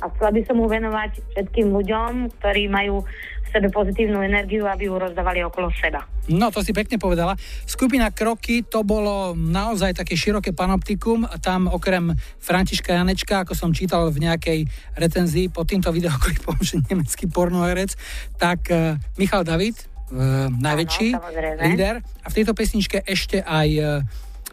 [0.00, 3.04] A chcela by som mu venovať všetkým ľuďom, ktorí majú
[3.50, 6.06] sebe pozitívnu energiu, aby ju rozdávali okolo seba.
[6.30, 7.34] No, to si pekne povedala.
[7.66, 11.26] Skupina Kroky, to bolo naozaj také široké panoptikum.
[11.42, 14.60] Tam okrem Františka Janečka, ako som čítal v nejakej
[14.94, 17.98] recenzii pod týmto videoklipom, že nemecký pornoherec,
[18.38, 19.74] tak uh, Michal David,
[20.14, 21.28] uh, najväčší Áno,
[21.66, 21.94] líder.
[22.22, 23.86] A v tejto pesničke ešte aj uh,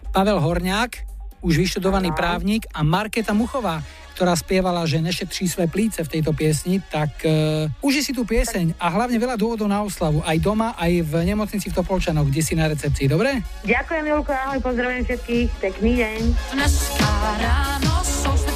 [0.10, 1.17] Pavel Horňák,
[1.48, 3.80] už vyštudovaný právnik a Marketa Muchová,
[4.20, 8.76] ktorá spievala, že nešetří své plíce v tejto piesni, tak uh, uži si tú pieseň
[8.76, 12.58] a hlavne veľa dôvodov na oslavu, aj doma, aj v nemocnici v Topolčanoch, kde si
[12.58, 13.40] na recepcii, dobre?
[13.64, 16.20] Ďakujem, Julko, ahoj, pozdravujem všetkých, pekný deň.
[16.52, 17.10] Dneska
[17.40, 18.47] ráno soused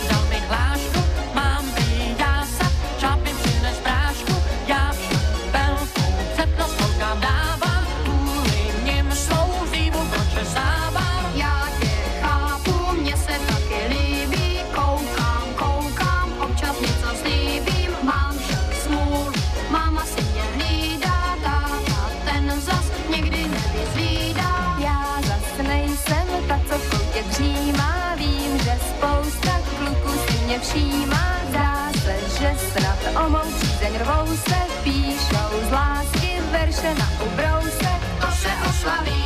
[30.61, 37.07] všímá, zdá se, že snad o mou přízeň rvou se, píšou z lásky verše na
[37.25, 37.91] ubrouse.
[38.21, 39.23] To se oslaví,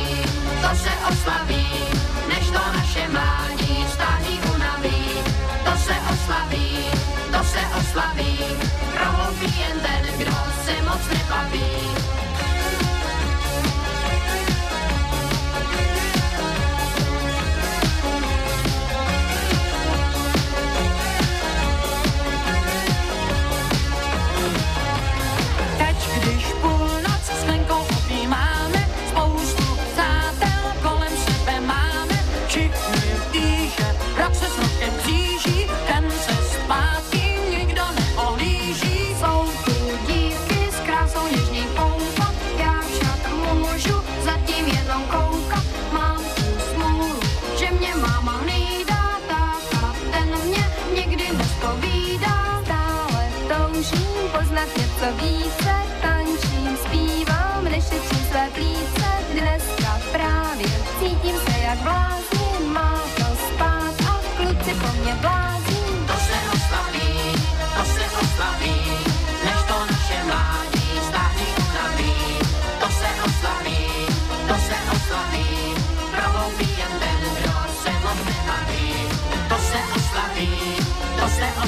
[0.62, 1.66] to se oslaví,
[2.28, 5.04] než to naše mládí stáří unaví.
[5.64, 6.78] To se oslaví,
[7.32, 8.25] to se oslaví,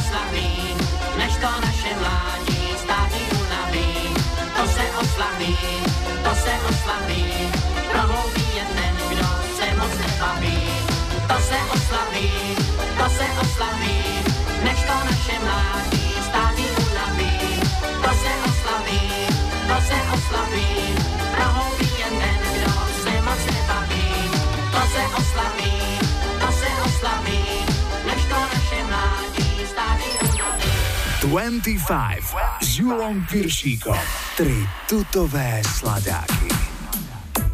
[0.08, 0.74] oslaví,
[1.18, 4.14] než to naše mládí stáří unaví.
[4.56, 5.56] To se oslaví,
[6.24, 7.24] to se oslaví,
[7.92, 10.68] prohloubí je ten, kdo se moc nebaví.
[11.28, 12.30] To se oslaví,
[12.98, 13.98] to se oslaví,
[14.64, 17.60] než to naše mládí stáří unaví.
[18.02, 19.00] To se oslaví,
[19.68, 20.77] to se oslaví,
[31.28, 34.00] 25 s Julom Piršíkom.
[34.32, 36.48] Tri tutové sladáky.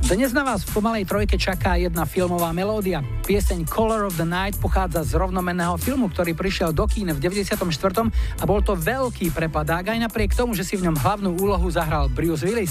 [0.06, 3.02] Dnes na vás v pomalej trojke čaká jedna filmová melódia.
[3.26, 7.66] Pieseň Color of the Night pochádza z rovnomenného filmu, ktorý prišiel do kín v 94.
[8.38, 12.06] a bol to veľký prepadák aj napriek tomu, že si v ňom hlavnú úlohu zahral
[12.06, 12.70] Bruce Willis.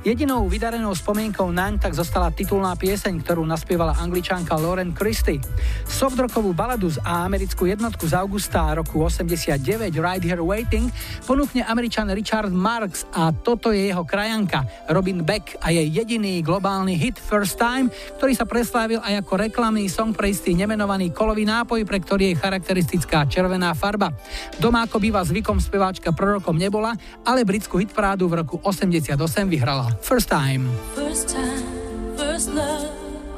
[0.00, 5.44] Jedinou vydarenou spomienkou naň tak zostala titulná pieseň, ktorú naspievala angličanka Lauren Christie.
[5.84, 9.60] Softrockovú baladu z a americkú jednotku z augusta roku 89
[10.00, 10.88] Right Here Waiting
[11.28, 16.96] ponúkne američan Richard Marks a toto je jeho krajanka Robin Beck a jej jediný globálny
[16.96, 21.84] hit First Time, ktorý sa preslávil aj ako reklamný song pre istý nemenovaný kolový nápoj,
[21.84, 24.16] pre ktorý je charakteristická červená farba.
[24.56, 29.12] Doma ako býva zvykom speváčka prorokom nebola, ale britskú hitparádu v roku 88
[29.44, 29.89] vyhrala.
[30.00, 30.70] First Time.
[30.94, 32.90] First time, first love.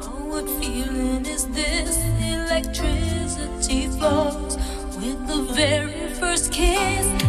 [0.03, 1.99] Oh, what feeling is this?
[2.20, 4.57] Electricity flows
[4.97, 7.22] with the very first kiss.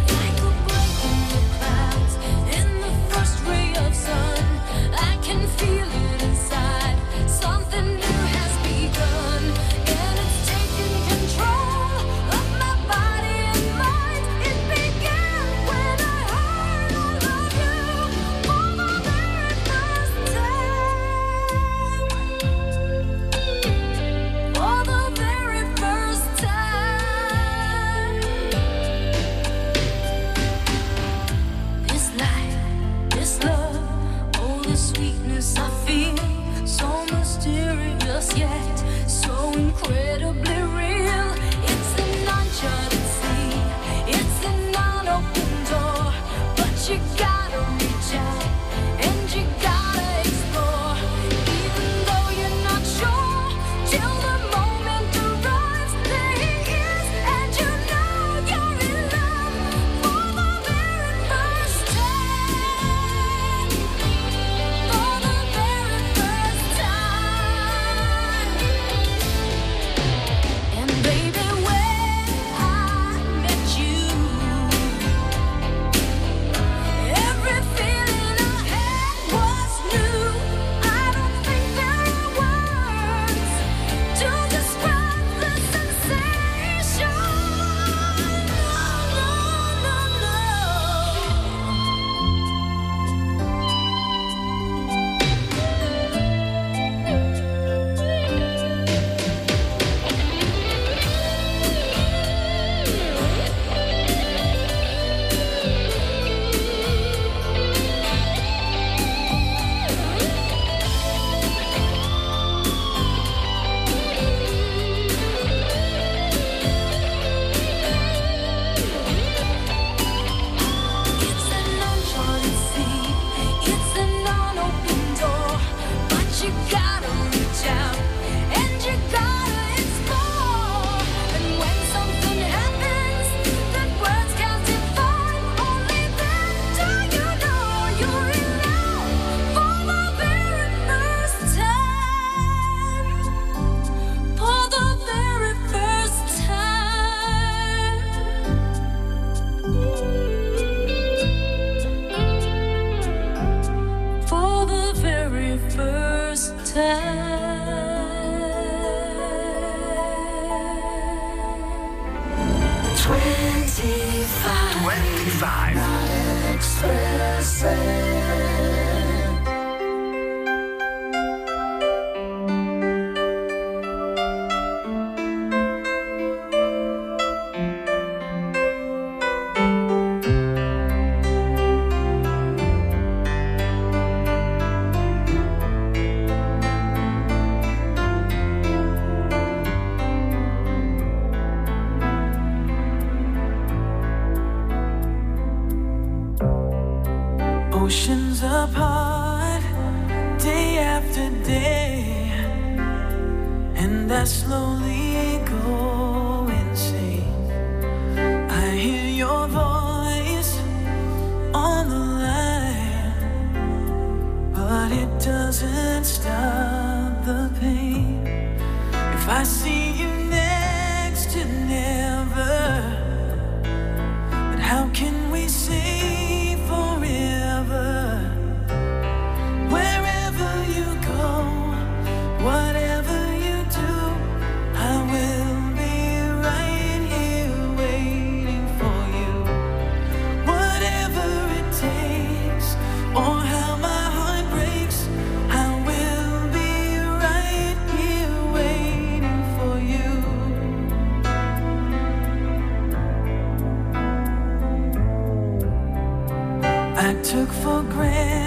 [257.24, 258.43] took for granted.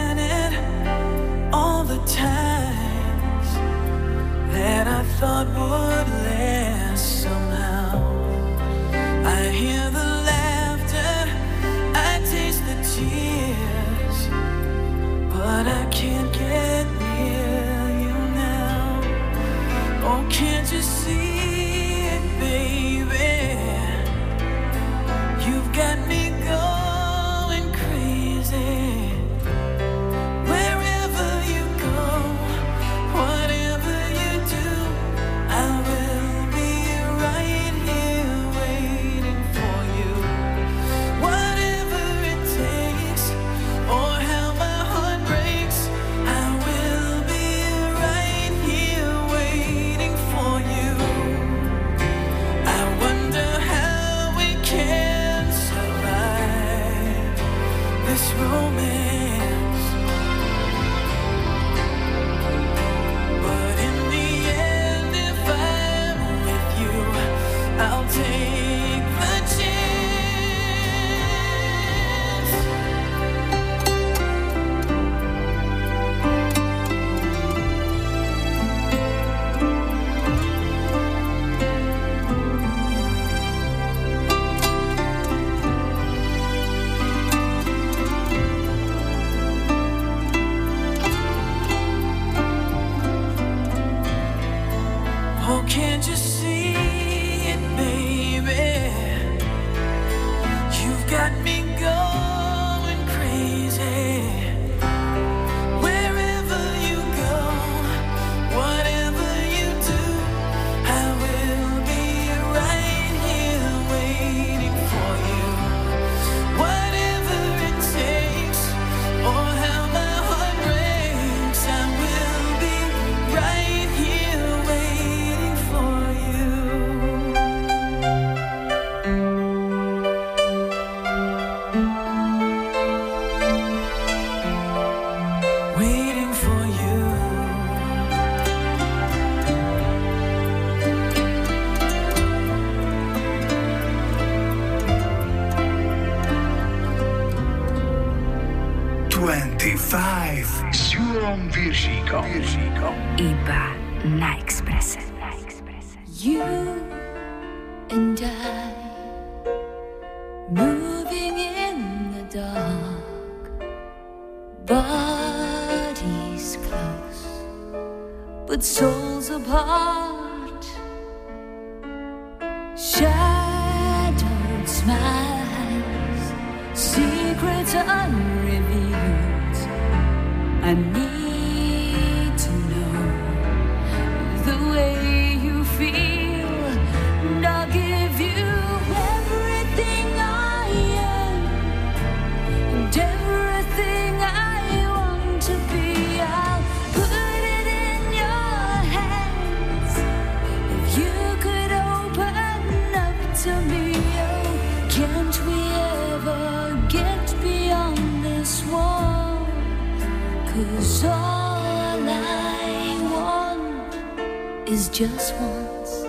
[214.67, 216.03] is just once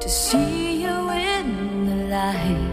[0.00, 2.70] to see you in the light,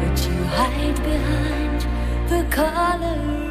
[0.00, 1.80] but you hide behind
[2.28, 3.43] the color.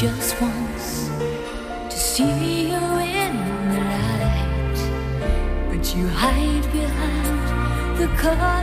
[0.00, 1.08] just once
[1.90, 3.34] to see you in
[3.72, 4.78] the light,
[5.68, 8.57] but you hide behind the curtain.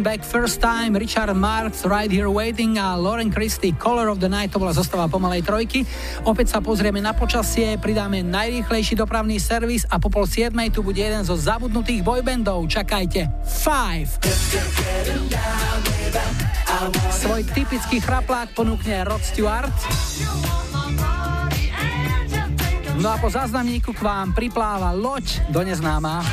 [0.00, 4.32] Robin Beck First Time, Richard Marx Right Here Waiting a Lauren Christie Color of the
[4.32, 5.84] Night to bola zostava pomalej trojky.
[6.24, 11.04] Opäť sa pozrieme na počasie, pridáme najrýchlejší dopravný servis a po pol siedmej tu bude
[11.04, 12.64] jeden zo zabudnutých boybandov.
[12.72, 13.28] Čakajte.
[13.44, 14.24] Five.
[17.20, 19.76] Svoj typický chraplák ponúkne Rod Stewart.
[22.96, 26.24] No a po záznamníku k vám pripláva loď do neznáma.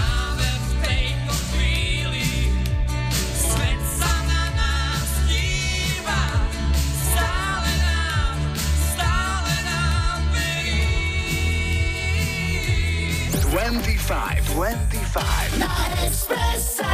[14.58, 15.62] 25, 25.
[15.62, 15.70] Na
[16.02, 16.90] Expresse.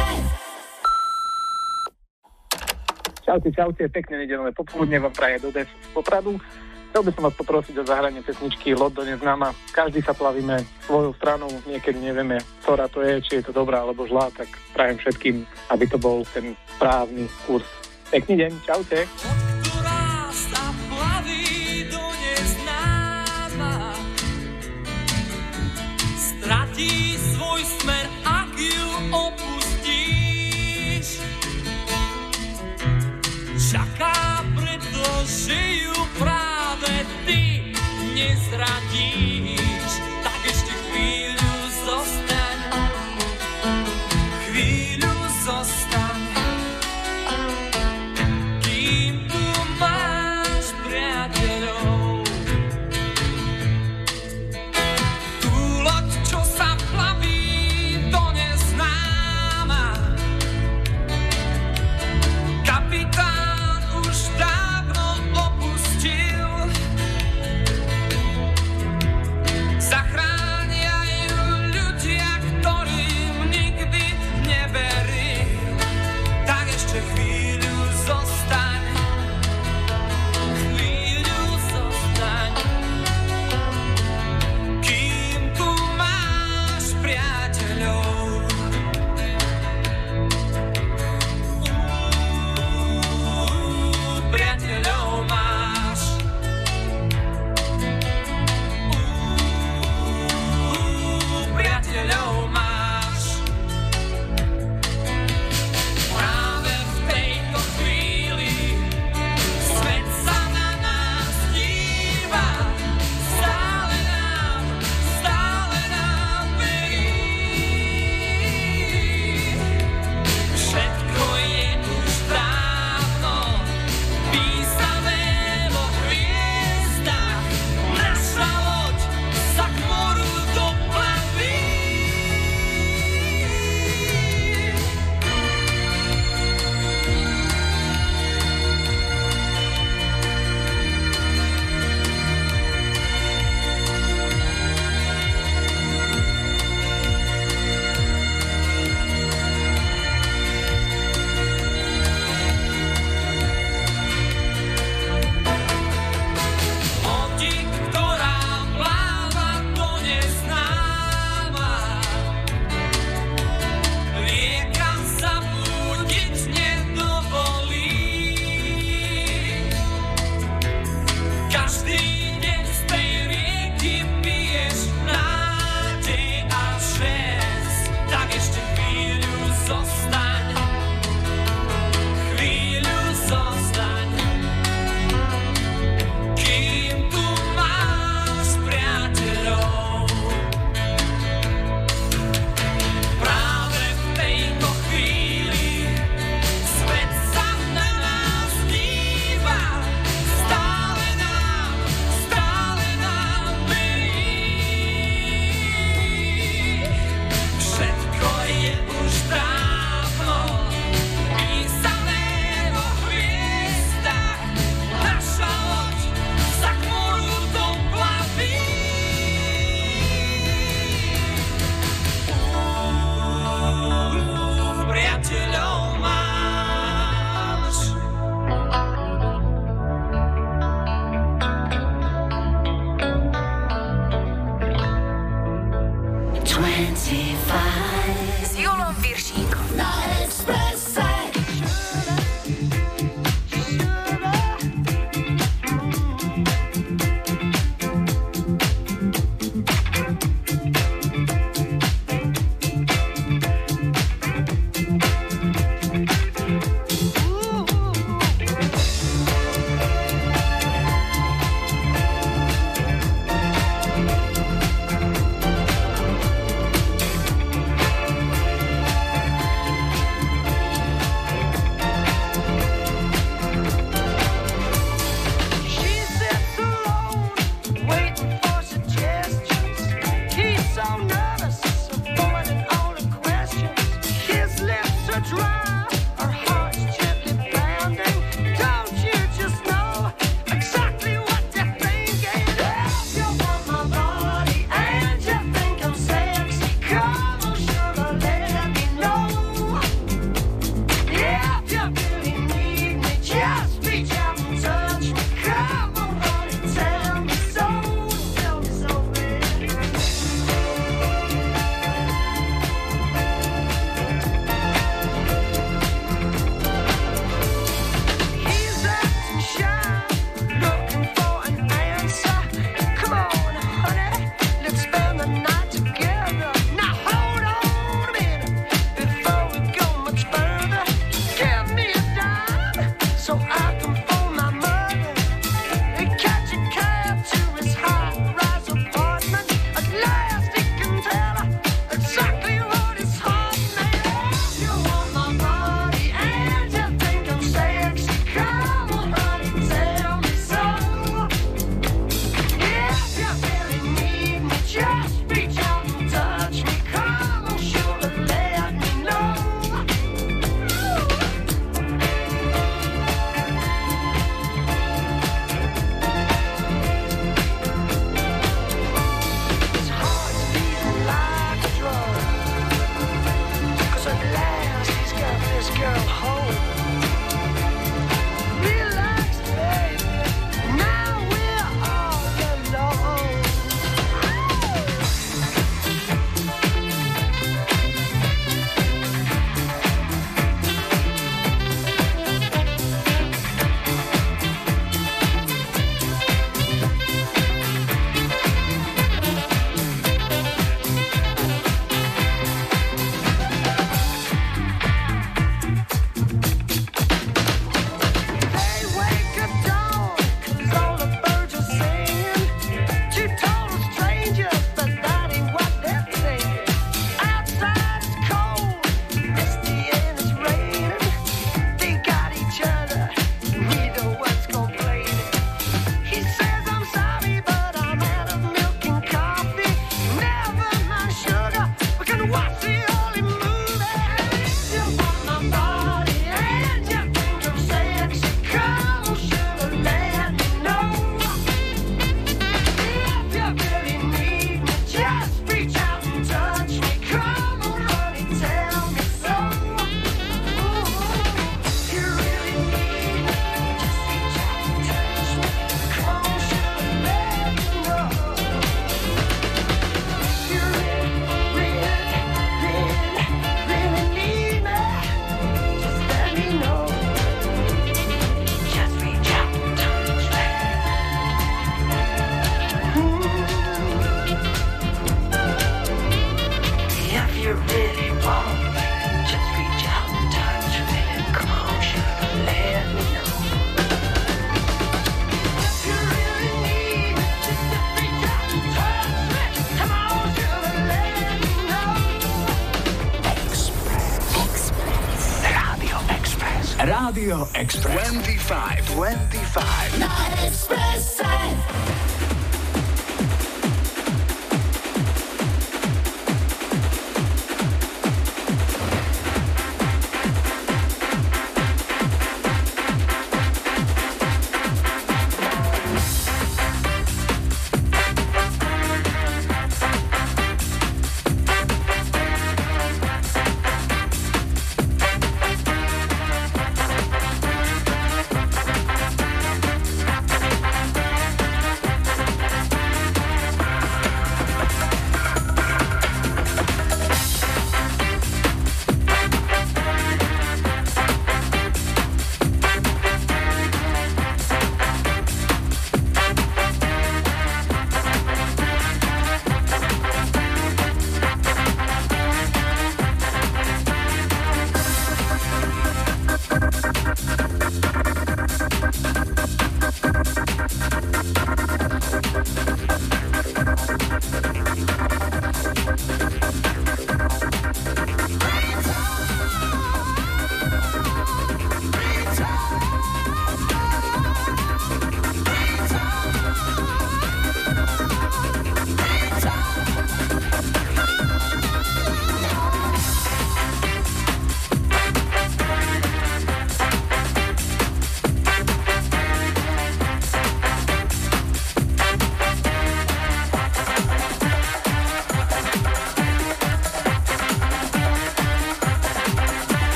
[3.24, 5.64] Čaute, čaute, pekné nedelné popoludne vám praje do z
[5.96, 6.36] Popradu.
[6.92, 9.56] Chcel by som vás poprosiť o zahranie pesničky Lot do neznáma.
[9.72, 12.36] Každý sa plavíme svojou stranou, niekedy nevieme,
[12.68, 16.20] ktorá to je, či je to dobrá alebo zlá, tak prajem všetkým, aby to bol
[16.36, 17.64] ten správny kurz.
[18.12, 19.08] Pekný deň, čaute.
[26.44, 27.03] ktorá
[38.54, 39.43] estrade.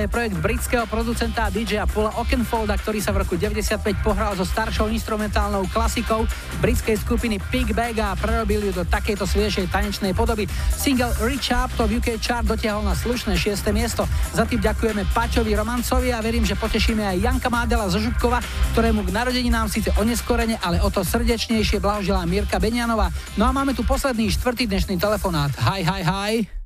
[0.00, 4.48] Je projekt britského producenta a DJ Paula Okenfolda, ktorý sa v roku 95 pohral so
[4.48, 6.24] staršou instrumentálnou klasikou
[6.64, 10.48] britskej skupiny Pig Bag a prerobil ju do takejto sviežej tanečnej podoby.
[10.72, 13.60] Single Reach Up to v UK chart dotiahol na slušné 6.
[13.76, 14.08] miesto.
[14.32, 18.40] Za tým ďakujeme Paťovi Romancovi a verím, že potešíme aj Janka Mádela zo Župkova,
[18.72, 23.12] ktorému k narodeninám síce oneskorene, ale o to srdečnejšie blahoželá Mirka Benianová.
[23.36, 25.52] No a máme tu posledný štvrtý dnešný telefonát.
[25.60, 26.59] Hi, hi, hi.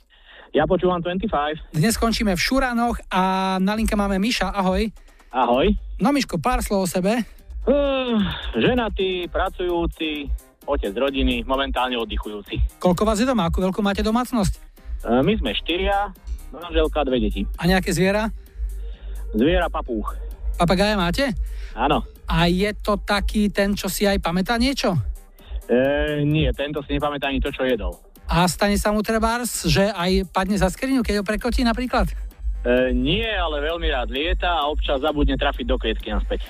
[0.54, 1.74] Ja počúvam 25.
[1.74, 4.54] Dnes skončíme v Šuranoch a na linke máme Miša.
[4.54, 4.86] Ahoj.
[5.34, 5.66] Ahoj.
[5.98, 7.26] No Miško, pár slov o sebe.
[7.66, 8.22] Uh,
[8.54, 10.30] ženatý, pracujúci,
[10.62, 12.78] otec rodiny, momentálne oddychujúci.
[12.78, 13.50] Koľko vás je doma?
[13.50, 14.54] Akú veľkú máte domácnosť?
[15.02, 16.14] Uh, my sme štyria,
[16.54, 17.42] manželka, dve deti.
[17.58, 18.30] A nejaké zviera?
[19.34, 20.14] Zviera papúch.
[20.54, 21.34] Papagája máte?
[21.74, 22.06] Áno.
[22.30, 24.94] A je to taký ten, čo si aj pamätá niečo?
[25.66, 27.98] E, nie, tento si nepamätá ani to, čo jedol.
[28.24, 32.08] A stane sa mu trebárs, že aj padne za skriňu, keď ho prekotí napríklad?
[32.64, 36.40] E, nie, ale veľmi rád lieta a občas zabudne trafiť do klietky naspäť.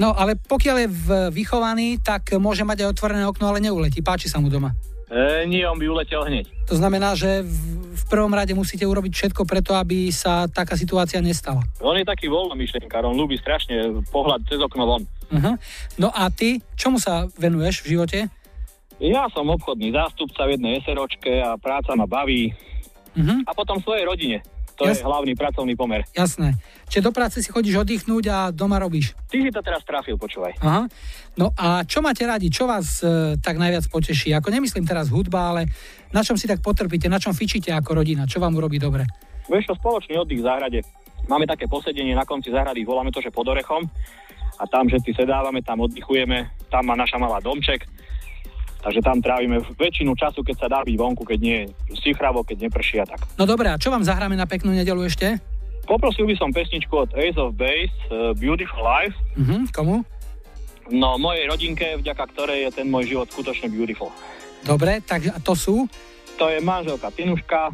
[0.00, 0.88] No, ale pokiaľ je
[1.30, 4.00] vychovaný, tak môže mať aj otvorené okno, ale neuletí.
[4.00, 4.74] Páči sa mu doma.
[5.10, 6.50] E, nie, on by uletel hneď.
[6.70, 7.54] To znamená, že v,
[7.98, 11.66] v prvom rade musíte urobiť všetko preto, aby sa taká situácia nestala.
[11.82, 15.02] On je taký voľnomyšlenkár, on ľúbi strašne pohľad cez okno von.
[15.30, 15.54] Uh-huh.
[15.98, 18.18] No a ty, čomu sa venuješ v živote?
[19.00, 22.52] Ja som obchodný zástupca v jednej SROčke a práca ma baví.
[23.16, 23.40] Uh-huh.
[23.48, 24.38] A potom svojej rodine.
[24.76, 26.04] To Jas- je hlavný pracovný pomer.
[26.16, 26.56] Jasné.
[26.88, 29.12] Čiže do práce si chodíš oddychnúť a doma robíš.
[29.28, 30.56] Ty si to teraz trafil, počúvaj.
[30.60, 30.88] Aha.
[31.36, 32.48] No a čo máte radi?
[32.48, 34.32] Čo vás e, tak najviac poteší?
[34.36, 35.68] Ako nemyslím teraz hudba, ale
[36.16, 37.12] na čom si tak potrpíte?
[37.12, 38.24] Na čom fičíte ako rodina?
[38.24, 39.04] Čo vám urobí dobre?
[39.52, 40.80] Vieš čo, spoločný oddych v záhrade.
[41.28, 43.84] Máme také posedenie na konci záhrady, voláme to, že pod orechom.
[44.60, 47.84] A tam všetci sedávame, tam oddychujeme, tam má naša malá domček.
[48.80, 52.68] Takže tam trávime väčšinu času, keď sa dá byť vonku, keď nie je sichravo, keď
[52.68, 53.20] neprší a tak.
[53.36, 55.36] No dobré, a čo vám zahráme na peknú nedelu ešte?
[55.84, 59.16] Poprosil by som pesničku od Ace of Base, uh, Beautiful Life.
[59.36, 60.00] Mhm, komu?
[60.90, 64.10] No, mojej rodinke, vďaka ktorej je ten môj život skutočne beautiful.
[64.66, 65.86] Dobre, tak to sú?
[66.40, 67.70] To je manželka Tinuška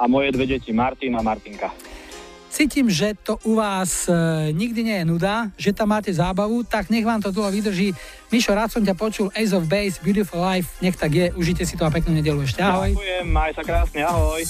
[0.00, 1.70] a moje dve deti Martin a Martinka.
[2.48, 4.12] Cítim, že to u vás e,
[4.56, 7.92] nikdy nie je nuda, že tam máte zábavu, tak nech vám to dlho vydrží.
[8.32, 11.76] Mišo, rád som ťa počul, Ace of Base, Beautiful Life, nech tak je, užite si
[11.76, 12.64] to a peknú nedelu ešte.
[12.64, 12.96] Ahoj.
[12.96, 14.42] Ďakujem, maj sa krásne, ahoj.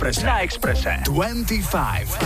[0.00, 0.24] Na Exprese.
[0.24, 1.02] Na Exprese.
[1.04, 2.18] 25.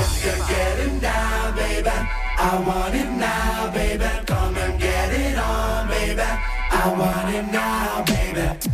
[1.00, 2.08] Down.
[2.36, 4.04] I want it now, baby.
[4.26, 6.22] Come and get it on, baby.
[6.22, 8.73] I want it now, baby.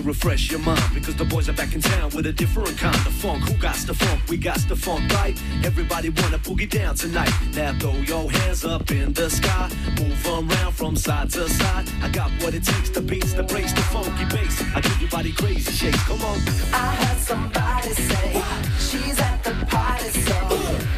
[0.00, 2.94] To refresh your mind because the boys are back in town with a different kind
[2.94, 3.42] of funk.
[3.48, 4.20] Who got the funk?
[4.28, 5.36] We got the funk, right?
[5.64, 7.32] Everybody wanna boogie down tonight.
[7.54, 11.88] Now throw your hands up in the sky, move around from side to side.
[12.02, 14.62] I got what it takes, the beats, the breaks, the funky bass.
[14.74, 16.02] I give your body crazy shakes.
[16.04, 16.38] Come on.
[16.72, 18.42] I heard somebody say
[18.78, 20.36] she's at the party, so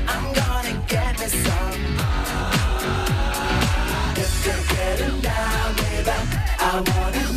[0.06, 1.72] I'm gonna get me some.
[5.22, 6.10] Down, baby,
[6.58, 7.31] I want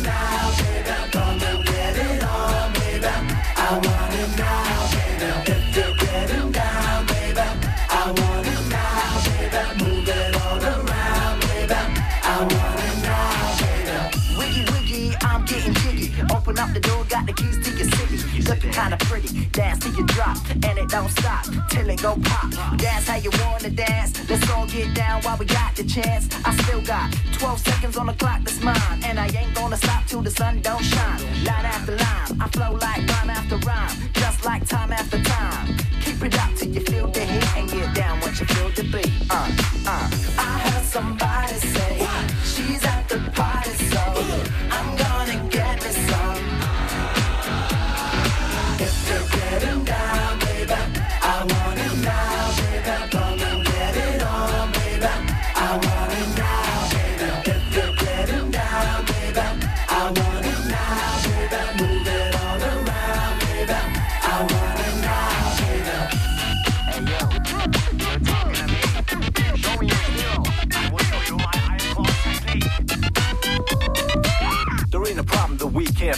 [18.48, 22.48] Looking kinda pretty, dance till you drop, and it don't stop till it go pop.
[22.76, 24.12] Dance how you wanna dance.
[24.30, 26.28] Let's all get down while we got the chance.
[26.44, 30.06] I still got 12 seconds on the clock that's mine, and I ain't gonna stop
[30.06, 31.20] till the sun don't shine.
[31.44, 35.76] Line after line, I flow like rhyme after rhyme, just like time after time.
[36.04, 38.84] Keep it up till you feel the heat and get down once you feel the
[38.84, 39.12] beat.
[39.28, 39.50] Uh,
[39.86, 40.10] uh.
[40.38, 42.06] I heard somebody say
[42.44, 43.70] she's at the party,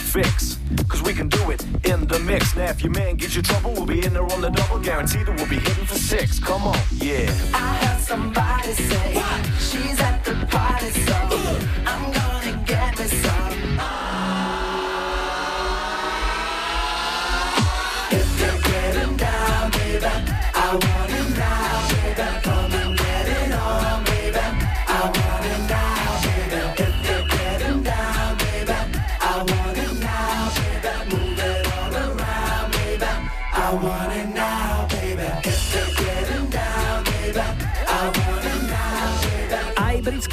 [0.09, 0.57] fix.
[0.87, 2.55] Cause we can do it in the mix.
[2.55, 4.79] Now, if your man gives you trouble, we'll be in there on the double.
[4.79, 6.39] Guaranteed that we'll be hitting for six.
[6.39, 7.29] Come on, yeah.
[7.53, 9.23] I heard somebody say
[9.59, 10.18] she's at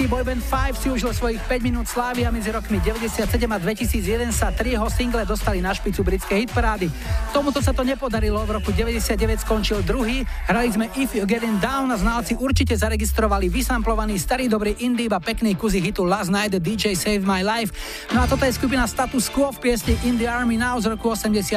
[0.06, 3.58] Aj britský boyband Five si užil svojich 5 minút slávy a medzi rokmi 97 a
[3.62, 6.90] 2001 sa tri jeho single dostali na špicu britskej hitparády.
[7.30, 11.94] Tomuto sa to nepodarilo, v roku 99 skončil druhý, hrali sme If You Getting Down
[11.94, 16.58] a znalci určite zaregistrovali vysamplovaný starý dobrý indie a pekný kuzy hitu Last Night the
[16.58, 17.70] DJ Saved My Life.
[18.10, 21.14] No a toto je skupina Status Quo v piesni In the Army Now z roku
[21.14, 21.54] 86.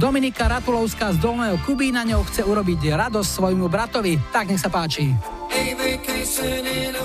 [0.00, 4.16] Dominika Ratulovská z Dolného Kubína ňou chce urobiť radosť svojmu bratovi.
[4.32, 5.12] Tak nech sa páči.
[5.52, 7.04] A vacation in a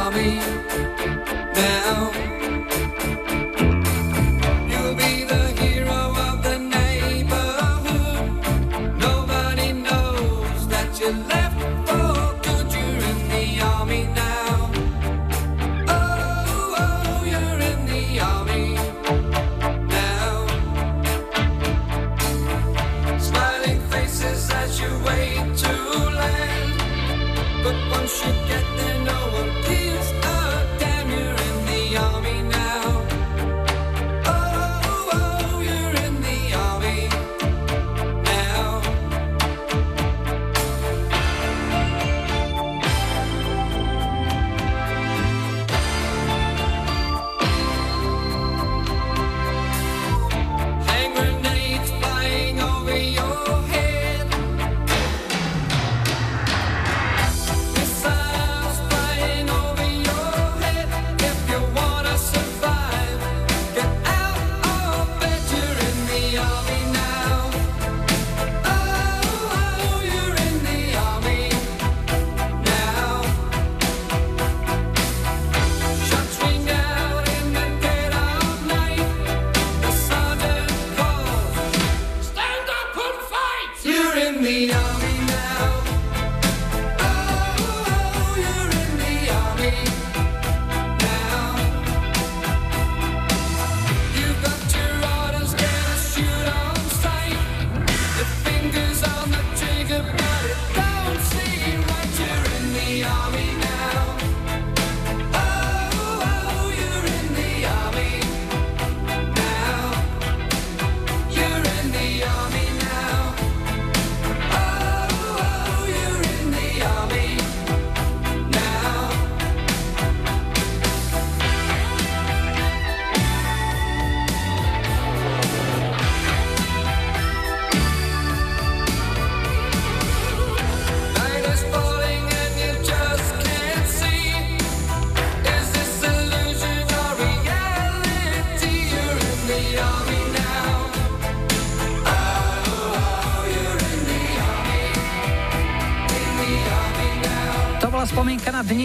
[0.00, 0.36] in the army
[1.54, 2.39] now.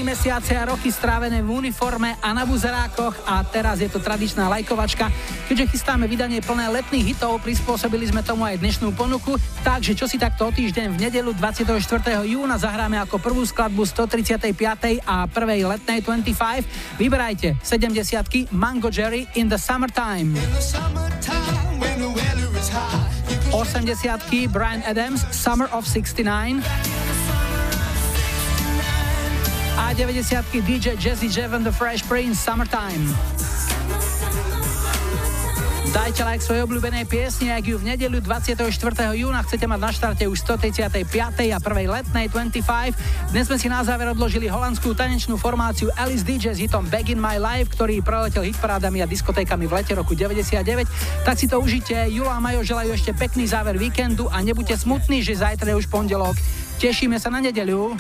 [0.05, 5.09] Mesiace a roky strávené v uniforme a na buzerákoch a teraz je to tradičná lajkovačka.
[5.49, 9.33] Keďže chystáme vydanie plné letných hitov, prispôsobili sme tomu aj dnešnú ponuku,
[9.65, 11.81] takže čo si takto o týždeň v nedelu 24.
[12.21, 15.01] júna zahráme ako prvú skladbu 135.
[15.01, 17.01] a prvej letnej 25.
[17.01, 20.37] Vyberajte 70 Mango Jerry in the Summertime.
[23.55, 26.94] 80 Brian Adams Summer of 69
[29.95, 33.15] 90 DJ Jazzy Jeff and the Fresh Prince Summertime.
[35.95, 38.67] Dajte like svojej obľúbenej piesni, ak ju v nedeľu 24.
[39.15, 41.07] júna chcete mať na štarte už 135.
[41.55, 43.31] a prvej letnej 25.
[43.31, 47.23] Dnes sme si na záver odložili holandskú tanečnú formáciu Alice DJ s hitom Back in
[47.23, 51.23] My Life, ktorý preletel hitparádami a diskotékami v lete roku 99.
[51.23, 51.95] Tak si to užite.
[52.11, 55.87] Julo a Majo želajú ešte pekný záver víkendu a nebuďte smutní, že zajtra je už
[55.87, 56.35] pondelok.
[56.75, 57.95] Tešíme sa na nedeľu.